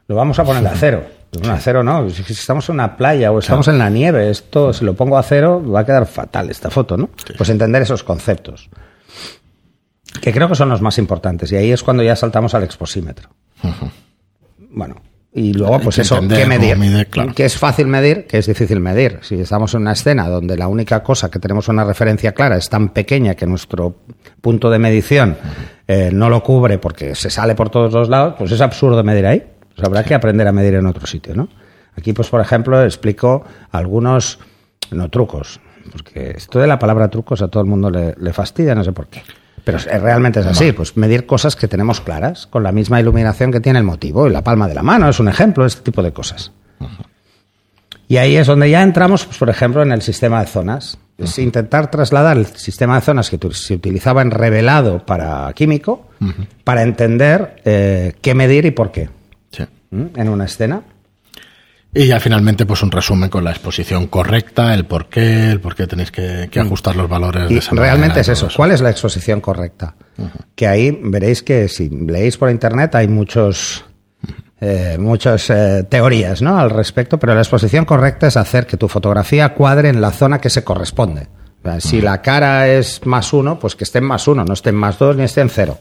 lo 0.09 0.17
vamos 0.17 0.39
a 0.39 0.45
poner 0.45 0.67
a 0.67 0.75
cero. 0.75 1.05
Pues 1.31 1.47
no, 1.47 1.53
a 1.53 1.59
cero 1.59 1.83
no, 1.83 2.09
si 2.11 2.23
si 2.23 2.33
estamos 2.35 2.69
en 2.69 2.77
una 2.77 2.97
playa 2.97 3.33
o 3.33 3.39
estamos 3.41 3.67
en 3.69 3.79
la 3.79 3.91
nieve, 3.91 4.31
esto 4.31 4.73
si 4.73 4.85
lo 4.85 4.95
pongo 4.95 5.19
a 5.19 5.23
cero 5.23 5.63
va 5.69 5.81
a 5.81 5.87
quedar 5.87 6.07
fatal 6.07 6.49
esta 6.51 6.71
foto, 6.71 6.97
¿no? 6.97 7.11
Pues 7.37 7.51
entender 7.51 7.83
esos 7.83 8.05
conceptos. 8.05 8.71
Que 10.21 10.33
creo 10.33 10.49
que 10.49 10.55
son 10.55 10.69
los 10.69 10.81
más 10.81 10.97
importantes 10.99 11.51
y 11.51 11.57
ahí 11.57 11.73
es 11.73 11.83
cuando 11.83 12.05
ya 12.05 12.15
saltamos 12.15 12.55
al 12.55 12.63
exposímetro. 12.63 13.31
Bueno, 14.59 14.97
y 15.37 15.53
luego 15.53 15.81
pues 15.81 15.97
que 15.97 16.03
eso, 16.03 16.15
entender 16.15 16.39
¿qué 16.39 16.47
medir? 16.47 16.77
mide, 16.77 17.07
claro. 17.07 17.33
¿Qué 17.35 17.45
es 17.45 17.59
fácil 17.59 17.89
medir? 17.89 18.27
¿Qué 18.27 18.39
es 18.39 18.47
difícil 18.47 18.79
medir? 18.79 19.19
Si 19.23 19.41
estamos 19.41 19.75
en 19.75 19.81
una 19.83 19.93
escena 19.93 20.29
donde 20.29 20.57
la 20.57 20.69
única 20.69 21.03
cosa 21.03 21.29
que 21.29 21.41
tenemos 21.41 21.67
una 21.69 21.85
referencia 21.85 22.33
clara 22.33 22.57
es 22.57 22.69
tan 22.69 22.91
pequeña 22.91 23.35
que 23.35 23.45
nuestro 23.45 23.97
punto 24.41 24.71
de 24.71 24.79
medición 24.79 25.37
eh, 25.89 26.11
no 26.13 26.31
lo 26.31 26.41
cubre 26.43 26.79
porque 26.79 27.17
se 27.17 27.31
sale 27.31 27.57
por 27.57 27.69
todos 27.69 27.93
los 27.93 28.09
lados, 28.09 28.37
pues 28.39 28.53
es 28.53 28.61
absurdo 28.61 29.03
medir 29.03 29.27
ahí. 29.27 29.43
Pues 29.75 29.85
habrá 29.85 30.05
que 30.05 30.15
aprender 30.15 30.47
a 30.47 30.53
medir 30.53 30.75
en 30.75 30.87
otro 30.87 31.05
sitio, 31.05 31.35
¿no? 31.35 31.49
Aquí, 31.97 32.13
pues, 32.13 32.29
por 32.29 32.41
ejemplo, 32.41 32.83
explico 32.85 33.45
algunos, 33.73 34.39
no 34.93 35.09
trucos, 35.11 35.61
porque 35.91 36.35
esto 36.37 36.61
de 36.61 36.69
la 36.69 36.79
palabra 36.79 37.09
trucos 37.09 37.43
a 37.43 37.49
todo 37.49 37.63
el 37.63 37.69
mundo 37.69 37.91
le, 37.91 38.15
le 38.19 38.33
fastidia, 38.33 38.75
no 38.75 38.85
sé 38.85 38.93
por 38.93 39.09
qué. 39.09 39.23
Pero 39.65 39.79
realmente 39.79 40.41
es 40.41 40.47
así, 40.47 40.73
pues 40.73 40.97
medir 40.97 41.25
cosas 41.25 41.57
que 41.57 41.69
tenemos 41.69 42.01
claras, 42.01 42.47
con 42.47 42.63
la 42.63 42.71
misma 42.71 43.01
iluminación 43.01 43.51
que 43.51 43.61
tiene 43.61 43.79
el 43.79 43.85
motivo, 43.85 44.27
y 44.29 44.31
la 44.31 44.45
palma 44.45 44.69
de 44.69 44.75
la 44.75 44.83
mano 44.83 45.09
es 45.09 45.19
un 45.19 45.29
ejemplo, 45.29 45.65
este 45.65 45.81
tipo 45.83 46.03
de 46.03 46.13
cosas. 46.13 46.53
Y 48.07 48.19
ahí 48.19 48.37
es 48.37 48.47
donde 48.47 48.69
ya 48.69 48.83
entramos, 48.83 49.25
pues, 49.25 49.39
por 49.39 49.49
ejemplo, 49.49 49.83
en 49.83 49.91
el 49.91 50.03
sistema 50.03 50.41
de 50.41 50.47
zonas. 50.47 50.99
Es 51.17 51.39
intentar 51.39 51.91
trasladar 51.91 52.37
el 52.37 52.47
sistema 52.47 52.97
de 52.97 53.01
zonas 53.01 53.31
que 53.31 53.39
se 53.53 53.75
utilizaba 53.75 54.21
en 54.21 54.33
revelado 54.33 55.07
para 55.07 55.53
químico 55.55 56.09
para 56.65 56.83
entender 56.83 57.63
eh, 57.65 58.15
qué 58.21 58.35
medir 58.35 58.67
y 58.67 58.73
por 58.73 58.91
qué 58.91 59.09
Sí. 59.51 59.65
¿m? 59.93 60.11
en 60.17 60.29
una 60.29 60.47
escena. 60.47 60.83
Y 61.95 62.09
ya 62.09 62.19
finalmente, 62.19 62.67
pues 62.67 62.83
un 62.83 62.91
resumen 62.91 63.31
con 63.31 63.45
la 63.45 63.51
exposición 63.51 64.09
correcta, 64.09 64.75
el 64.75 64.85
por 64.85 65.09
qué, 65.09 65.51
el 65.51 65.61
por 65.61 65.77
qué 65.77 65.87
tenéis 65.87 66.11
que, 66.11 66.49
que 66.51 66.59
ajustar 66.59 66.97
los 66.97 67.09
valores 67.09 67.49
de 67.49 67.55
Y 67.55 67.59
esa 67.59 67.71
realmente 67.71 68.09
manera 68.09 68.21
es 68.21 68.29
eso. 68.29 68.49
¿Cuál 68.55 68.73
es 68.73 68.81
la 68.81 68.91
exposición 68.91 69.41
correcta? 69.41 69.95
Que 70.57 70.67
ahí 70.67 70.99
veréis 71.03 71.43
que 71.43 71.69
si 71.69 71.89
leéis 71.89 72.37
por 72.37 72.51
internet 72.51 72.97
hay 72.97 73.07
muchos 73.07 73.85
eh, 74.61 74.97
muchas 74.99 75.51
eh, 75.51 75.85
teorías 75.89 76.41
¿no? 76.41 76.59
al 76.59 76.71
respecto, 76.71 77.19
pero 77.19 77.35
la 77.35 77.43
exposición 77.43 77.85
correcta 77.85 78.29
es 78.29 78.37
hacer 78.37 78.67
que 78.67 78.77
tu 78.77 78.89
fotografía 78.89 79.53
cuadre 79.53 79.91
en 79.91 80.01
la 80.01 80.11
zona 80.11 80.41
que 80.41 80.49
se 80.49 80.65
corresponde. 80.65 81.29
O 81.63 81.69
sea, 81.69 81.81
Si 81.81 82.01
la 82.01 82.23
cara 82.23 82.69
es 82.69 83.05
más 83.05 83.33
uno, 83.33 83.59
pues 83.59 83.77
que 83.77 83.85
esté 83.85 83.99
en 83.99 84.05
más 84.05 84.27
uno, 84.27 84.45
no 84.45 84.55
esté 84.55 84.71
en 84.71 84.77
más 84.77 84.99
dos 84.99 85.17
ni 85.17 85.25
esté 85.25 85.43
en 85.43 85.51
cero. 85.51 85.79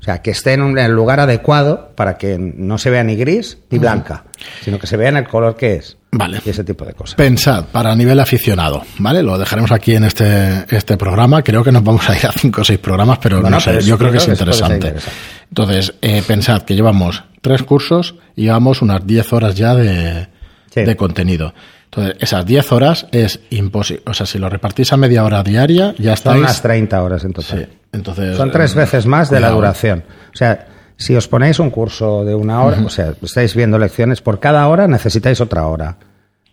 O 0.00 0.02
sea, 0.06 0.22
que 0.22 0.30
esté 0.30 0.52
en, 0.52 0.78
el 0.78 0.92
lugar 0.92 1.20
adecuado 1.20 1.90
para 1.96 2.16
que 2.16 2.38
no 2.38 2.78
se 2.78 2.90
vea 2.90 3.02
ni 3.02 3.16
gris 3.16 3.58
ni 3.70 3.78
blanca, 3.78 4.24
sino 4.62 4.78
que 4.78 4.86
se 4.86 4.96
vea 4.96 5.08
en 5.08 5.16
el 5.16 5.26
color 5.28 5.56
que 5.56 5.74
es. 5.76 5.96
Vale. 6.12 6.40
Y 6.46 6.50
ese 6.50 6.64
tipo 6.64 6.84
de 6.84 6.94
cosas. 6.94 7.14
Pensad, 7.16 7.64
para 7.66 7.94
nivel 7.94 8.18
aficionado, 8.20 8.82
¿vale? 8.98 9.22
Lo 9.22 9.36
dejaremos 9.36 9.70
aquí 9.72 9.94
en 9.96 10.04
este, 10.04 10.64
este 10.74 10.96
programa. 10.96 11.42
Creo 11.42 11.62
que 11.64 11.72
nos 11.72 11.82
vamos 11.84 12.08
a 12.08 12.16
ir 12.16 12.26
a 12.26 12.32
cinco 12.32 12.60
o 12.62 12.64
seis 12.64 12.78
programas, 12.78 13.18
pero 13.18 13.40
Bueno, 13.40 13.56
no 13.56 13.60
sé, 13.60 13.80
yo 13.82 13.98
creo 13.98 14.10
que 14.10 14.18
es 14.18 14.24
creo 14.24 14.36
que 14.36 14.42
interesante. 14.44 14.74
interesante. 14.76 15.16
Entonces, 15.48 15.94
eh, 16.00 16.22
pensad 16.26 16.62
que 16.62 16.74
llevamos 16.74 17.24
tres 17.42 17.62
cursos 17.64 18.14
y 18.34 18.44
llevamos 18.44 18.82
unas 18.82 19.06
10 19.06 19.32
horas 19.32 19.54
ya 19.56 19.74
de, 19.74 20.28
Sí. 20.72 20.82
de 20.82 20.96
contenido. 20.96 21.52
Entonces, 21.84 22.16
esas 22.20 22.44
10 22.46 22.72
horas 22.72 23.06
es 23.12 23.40
imposible. 23.50 24.02
O 24.06 24.14
sea, 24.14 24.26
si 24.26 24.38
lo 24.38 24.48
repartís 24.48 24.92
a 24.92 24.96
media 24.96 25.22
hora 25.24 25.42
diaria, 25.42 25.94
ya 25.98 26.10
Son 26.16 26.32
estáis. 26.34 26.38
unas 26.40 26.62
30 26.62 27.02
horas 27.02 27.24
en 27.24 27.32
total. 27.32 27.58
Sí, 27.70 27.76
entonces. 27.96 28.36
Son 28.36 28.50
tres 28.50 28.74
eh, 28.74 28.78
veces 28.78 29.06
más 29.06 29.30
de 29.30 29.40
la 29.40 29.50
duración. 29.50 30.04
O 30.32 30.36
sea, 30.36 30.66
si 30.96 31.14
os 31.14 31.28
ponéis 31.28 31.58
un 31.58 31.70
curso 31.70 32.24
de 32.24 32.34
una 32.34 32.62
hora, 32.62 32.78
o 32.84 32.88
sea, 32.88 33.12
estáis 33.20 33.54
viendo 33.54 33.78
lecciones, 33.78 34.20
por 34.20 34.40
cada 34.40 34.66
hora 34.68 34.86
necesitáis 34.86 35.40
otra 35.40 35.66
hora. 35.66 35.96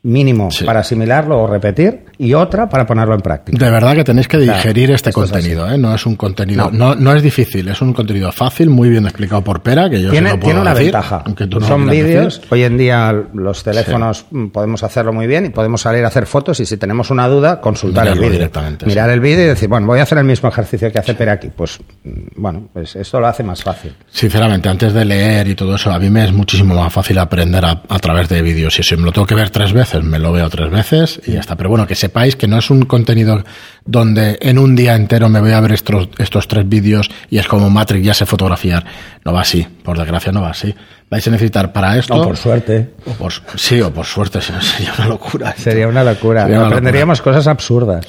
Mínimo 0.06 0.52
Sí. 0.52 0.66
para 0.66 0.82
asimilarlo 0.82 1.40
o 1.42 1.48
repetir 1.48 2.04
y 2.18 2.34
otra 2.34 2.68
para 2.68 2.86
ponerlo 2.86 3.16
en 3.16 3.22
práctica. 3.22 3.58
De 3.58 3.72
verdad 3.72 3.96
que 3.96 4.04
tenéis 4.04 4.28
que 4.28 4.38
Claro, 4.38 4.58
digerir 4.58 4.92
este 4.92 5.12
es 5.12 5.16
contenido, 5.16 5.70
¿eh? 5.72 5.78
No 5.78 5.96
es 5.96 6.06
un 6.06 6.18
contenido. 6.18 6.70
No. 6.72 6.94
No. 6.94 6.96
No, 6.96 7.14
es 7.16 7.24
difícil, 7.24 7.70
es 7.70 7.82
un 7.82 7.94
contenido 7.94 8.30
fácil, 8.34 8.70
muy 8.70 8.90
bien 8.90 9.06
explicado 9.06 9.42
por 9.44 9.62
Pera, 9.62 9.90
que 9.90 10.02
yo 10.02 10.12
Tiene, 10.12 10.32
lo 10.32 10.36
puedo 10.36 10.46
tiene 10.48 10.60
una 10.62 10.72
decir, 10.74 10.88
ventaja. 10.92 11.24
aunque 11.26 11.48
tú 11.48 11.60
no 11.62 11.68
Son 11.68 11.86
lo 11.86 11.92
vídeos. 11.94 12.42
Hoy 12.50 12.64
en 12.64 12.78
día 12.78 13.16
los 13.34 13.64
teléfonos 13.64 14.26
mm, 14.30 14.48
podemos 14.48 14.84
hacerlo 14.84 15.14
muy 15.14 15.26
bien 15.26 15.46
y 15.46 15.50
podemos 15.52 15.80
salir 15.82 16.04
a 16.04 16.08
hacer 16.10 16.26
fotos 16.26 16.60
y 16.60 16.66
si 16.66 16.76
tenemos 16.76 17.10
una 17.10 17.28
duda, 17.30 17.62
consultar 17.62 18.04
Mirarlo 18.04 18.24
el 18.24 18.28
vídeo. 18.30 18.40
directamente, 18.40 18.86
Mirar 18.86 19.10
el 19.10 19.20
vídeo 19.22 19.46
y 19.46 19.48
decir, 19.48 19.70
bueno, 19.70 19.88
voy 19.88 20.00
a 20.00 20.04
hacer 20.04 20.18
el 20.18 20.26
mismo 20.26 20.50
ejercicio 20.50 20.92
que 20.92 21.00
hace 21.00 21.14
Pera 21.14 21.32
aquí. 21.34 21.50
Pues, 21.56 21.80
mm, 22.04 22.10
bueno, 22.36 22.68
pues 22.74 22.96
esto 22.98 23.22
lo 23.22 23.28
hace 23.28 23.44
más 23.44 23.64
fácil. 23.64 23.94
Sinceramente, 24.12 24.68
antes 24.68 24.92
de 24.94 25.06
leer 25.06 25.48
y 25.48 25.56
todo 25.56 25.76
eso, 25.76 25.92
a 25.92 25.98
mí 26.00 26.10
me 26.10 26.26
es 26.26 26.34
muchísimo 26.34 26.76
más 26.76 26.92
fácil 26.92 27.18
aprender 27.20 27.64
a, 27.64 27.82
a 27.88 28.00
través 28.00 28.28
de 28.28 28.42
vídeos. 28.42 28.78
Y 28.80 28.84
si 28.84 28.98
me 28.98 29.04
lo 29.04 29.12
tengo 29.14 29.26
que 29.26 29.36
ver 29.36 29.50
tres 29.50 29.72
veces, 29.72 29.93
me 30.02 30.18
lo 30.18 30.32
veo 30.32 30.50
tres 30.50 30.72
veces 30.72 31.22
y 31.28 31.34
ya 31.34 31.42
está. 31.42 31.56
Pero 31.56 31.70
bueno, 31.70 31.86
que 31.86 31.94
sepáis 31.96 32.36
que 32.36 32.48
no 32.48 32.58
es 32.58 32.70
un 32.70 32.86
contenido 32.86 33.44
donde 33.86 34.38
en 34.42 34.58
un 34.58 34.76
día 34.76 34.96
entero 34.96 35.30
me 35.30 35.40
voy 35.42 35.52
a 35.52 35.60
ver 35.60 35.74
estos, 35.74 36.10
estos 36.18 36.48
tres 36.48 36.68
vídeos 36.68 37.12
y 37.30 37.38
es 37.38 37.48
como 37.48 37.70
Matrix, 37.70 38.06
ya 38.06 38.14
sé 38.14 38.26
fotografiar. 38.26 38.86
No 39.26 39.34
va 39.34 39.42
así, 39.42 39.62
por 39.84 39.98
desgracia 39.98 40.32
no 40.32 40.42
va 40.42 40.50
así. 40.52 40.74
Vais 41.10 41.28
a 41.28 41.32
necesitar 41.32 41.72
para 41.72 41.98
esto... 41.98 42.16
No, 42.16 42.24
por 42.24 42.38
suerte. 42.38 42.94
o 43.06 43.12
por- 43.12 43.34
sí, 43.56 43.80
o 43.82 43.94
por 43.94 44.06
suerte, 44.06 44.42
si 44.42 44.52
no 44.54 44.62
sería 44.62 44.94
una 44.98 45.08
locura. 45.08 45.54
Sería 45.56 45.88
una 45.88 46.04
locura. 46.04 46.44
Sería 46.44 46.58
una 46.60 46.68
Aprenderíamos 46.70 47.22
cosas 47.22 47.46
absurdas 47.48 48.06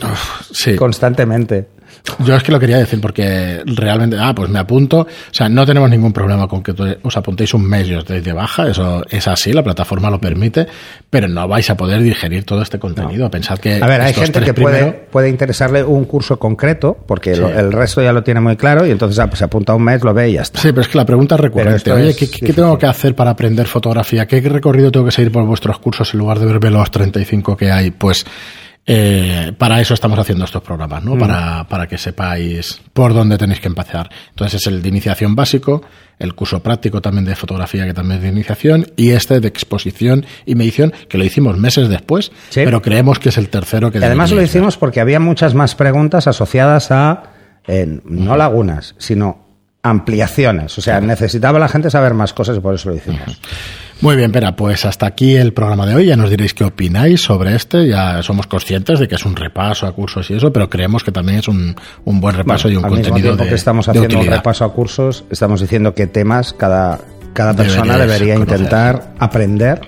Sí. 0.52 0.74
constantemente. 0.76 1.68
Yo 2.18 2.36
es 2.36 2.42
que 2.42 2.52
lo 2.52 2.60
quería 2.60 2.76
decir 2.78 3.00
porque 3.00 3.62
realmente, 3.64 4.16
ah, 4.20 4.34
pues 4.34 4.50
me 4.50 4.58
apunto. 4.58 5.00
O 5.00 5.06
sea, 5.30 5.48
no 5.48 5.64
tenemos 5.64 5.88
ningún 5.88 6.12
problema 6.12 6.46
con 6.46 6.62
que 6.62 6.74
os 7.02 7.16
apuntéis 7.16 7.54
un 7.54 7.64
mes 7.66 7.88
y 7.88 7.94
os 7.94 8.04
deis 8.04 8.22
de 8.22 8.32
baja. 8.34 8.68
Eso 8.68 9.02
es 9.08 9.26
así, 9.26 9.52
la 9.54 9.62
plataforma 9.62 10.10
lo 10.10 10.20
permite. 10.20 10.66
Pero 11.08 11.28
no 11.28 11.48
vais 11.48 11.68
a 11.70 11.76
poder 11.76 12.02
digerir 12.02 12.44
todo 12.44 12.60
este 12.60 12.78
contenido. 12.78 13.30
Pensad 13.30 13.58
que. 13.58 13.82
A 13.82 13.86
ver, 13.86 14.02
hay 14.02 14.12
gente 14.12 14.40
que 14.42 14.52
puede, 14.52 14.78
primero- 14.80 15.04
puede 15.10 15.28
interesarle 15.30 15.82
un 15.82 16.04
curso 16.04 16.38
concreto, 16.38 16.96
porque 17.06 17.34
Sí. 17.34 17.40
lo- 17.40 17.48
el 17.48 17.72
resto 17.72 18.02
ya 18.02 18.12
lo 18.12 18.22
tiene 18.22 18.40
muy 18.40 18.56
claro, 18.56 18.86
y 18.86 18.90
entonces 18.90 19.18
ah, 19.18 19.26
pues, 19.28 19.38
se 19.38 19.46
apunta 19.46 19.74
un 19.74 19.82
mes, 19.84 20.04
lo 20.04 20.12
ve 20.12 20.28
y 20.28 20.32
ya 20.34 20.42
está. 20.42 20.60
Sí, 20.60 20.68
pero 20.68 20.82
es 20.82 20.88
que 20.88 20.98
la 20.98 21.06
pregunta 21.06 21.36
es 21.36 21.40
recurrente. 21.40 21.90
Oye, 21.90 22.10
es 22.10 22.16
¿qué, 22.18 22.28
qué 22.28 22.52
tengo 22.52 22.78
que 22.78 22.86
hacer 22.86 23.14
para 23.14 23.30
aprender 23.30 23.66
fotografía? 23.66 24.26
¿Qué 24.26 24.40
recorrido 24.42 24.92
tengo 24.92 25.06
que 25.06 25.12
seguir 25.12 25.32
por 25.32 25.44
vuestros 25.46 25.78
cursos 25.78 26.12
en 26.12 26.18
lugar 26.20 26.38
de 26.38 26.46
verme 26.46 26.70
los 26.70 26.90
35 26.90 27.56
que 27.56 27.72
hay? 27.72 27.90
Pues 27.92 28.26
eh, 28.86 29.52
para 29.56 29.80
eso 29.80 29.94
estamos 29.94 30.18
haciendo 30.18 30.44
estos 30.44 30.62
programas, 30.62 31.02
Mm. 31.02 31.06
¿no? 31.08 31.18
Para, 31.18 31.66
para 31.68 31.86
que 31.86 31.96
sepáis 31.98 32.80
por 32.92 33.14
dónde 33.14 33.38
tenéis 33.38 33.60
que 33.60 33.68
empezar. 33.68 34.10
Entonces 34.30 34.60
es 34.60 34.66
el 34.66 34.82
de 34.82 34.88
iniciación 34.90 35.34
básico, 35.34 35.82
el 36.18 36.34
curso 36.34 36.62
práctico 36.62 37.00
también 37.00 37.24
de 37.24 37.34
fotografía 37.34 37.86
que 37.86 37.94
también 37.94 38.18
es 38.18 38.22
de 38.24 38.28
iniciación 38.28 38.86
y 38.96 39.10
este 39.10 39.40
de 39.40 39.48
exposición 39.48 40.26
y 40.46 40.54
medición 40.54 40.92
que 41.08 41.16
lo 41.18 41.24
hicimos 41.24 41.56
meses 41.56 41.88
después, 41.88 42.30
Sí. 42.50 42.60
pero 42.64 42.82
creemos 42.82 43.18
que 43.18 43.30
es 43.30 43.38
el 43.38 43.48
tercero 43.48 43.90
que 43.90 43.98
Y 43.98 44.04
además 44.04 44.30
lo 44.32 44.42
hicimos 44.42 44.76
porque 44.76 45.00
había 45.00 45.18
muchas 45.18 45.54
más 45.54 45.74
preguntas 45.74 46.26
asociadas 46.26 46.90
a, 46.90 47.22
eh, 47.66 48.00
no 48.04 48.36
lagunas, 48.36 48.94
sino 48.98 49.42
ampliaciones. 49.82 50.76
O 50.78 50.80
sea, 50.82 51.00
necesitaba 51.00 51.58
la 51.58 51.68
gente 51.68 51.90
saber 51.90 52.14
más 52.14 52.32
cosas 52.32 52.56
y 52.56 52.60
por 52.60 52.74
eso 52.74 52.88
lo 52.90 52.96
hicimos. 52.96 53.40
Muy 54.00 54.16
bien, 54.16 54.32
Pera, 54.32 54.54
pues 54.56 54.84
hasta 54.84 55.06
aquí 55.06 55.36
el 55.36 55.52
programa 55.52 55.86
de 55.86 55.94
hoy. 55.94 56.06
Ya 56.06 56.16
nos 56.16 56.30
diréis 56.30 56.52
qué 56.52 56.64
opináis 56.64 57.22
sobre 57.22 57.54
este. 57.54 57.88
Ya 57.88 58.22
somos 58.22 58.46
conscientes 58.46 58.98
de 58.98 59.08
que 59.08 59.14
es 59.14 59.24
un 59.24 59.36
repaso 59.36 59.86
a 59.86 59.92
cursos 59.92 60.30
y 60.30 60.34
eso, 60.34 60.52
pero 60.52 60.68
creemos 60.68 61.04
que 61.04 61.12
también 61.12 61.38
es 61.38 61.48
un, 61.48 61.74
un 62.04 62.20
buen 62.20 62.34
repaso 62.34 62.68
y 62.68 62.76
un 62.76 62.84
Al 62.84 62.90
mismo 62.90 63.04
contenido 63.04 63.30
tiempo 63.30 63.44
de, 63.44 63.48
que 63.48 63.54
estamos 63.54 63.88
haciendo 63.88 64.18
un 64.20 64.26
repaso 64.26 64.64
a 64.64 64.72
cursos, 64.72 65.24
estamos 65.30 65.60
diciendo 65.60 65.94
qué 65.94 66.06
temas 66.06 66.52
cada, 66.52 66.98
cada 67.32 67.54
persona 67.54 67.96
Deberíais 67.96 68.10
debería 68.10 68.34
conocer. 68.34 68.60
intentar 68.60 69.14
aprender, 69.18 69.80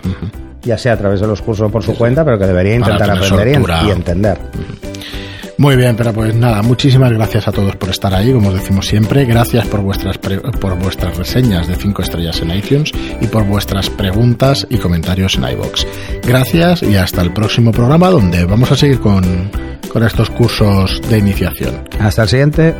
ya 0.62 0.78
sea 0.78 0.94
a 0.94 0.96
través 0.96 1.20
de 1.20 1.26
los 1.26 1.42
cursos 1.42 1.68
o 1.68 1.70
por 1.70 1.82
su 1.82 1.94
cuenta, 1.94 2.24
pero 2.24 2.38
que 2.38 2.46
debería 2.46 2.74
intentar 2.76 3.10
aprender 3.10 3.60
y 3.86 3.90
entender. 3.90 4.38
Muy 5.58 5.76
bien, 5.76 5.96
pero 5.96 6.12
pues 6.12 6.34
nada, 6.34 6.60
muchísimas 6.62 7.10
gracias 7.12 7.48
a 7.48 7.52
todos 7.52 7.76
por 7.76 7.88
estar 7.88 8.14
ahí, 8.14 8.32
como 8.32 8.48
os 8.48 8.54
decimos 8.54 8.86
siempre. 8.86 9.24
Gracias 9.24 9.66
por 9.66 9.80
vuestras 9.80 10.18
por 10.18 10.78
vuestras 10.78 11.16
reseñas 11.16 11.66
de 11.66 11.76
5 11.76 12.02
estrellas 12.02 12.40
en 12.42 12.50
iTunes 12.50 12.92
y 13.20 13.26
por 13.26 13.44
vuestras 13.44 13.88
preguntas 13.88 14.66
y 14.68 14.76
comentarios 14.76 15.36
en 15.36 15.48
iBox. 15.48 15.86
Gracias 16.22 16.82
y 16.82 16.96
hasta 16.96 17.22
el 17.22 17.32
próximo 17.32 17.72
programa 17.72 18.10
donde 18.10 18.44
vamos 18.44 18.70
a 18.70 18.76
seguir 18.76 19.00
con, 19.00 19.50
con 19.90 20.02
estos 20.02 20.28
cursos 20.30 21.00
de 21.08 21.18
iniciación. 21.18 21.88
Hasta 21.98 22.24
el 22.24 22.28
siguiente. 22.28 22.74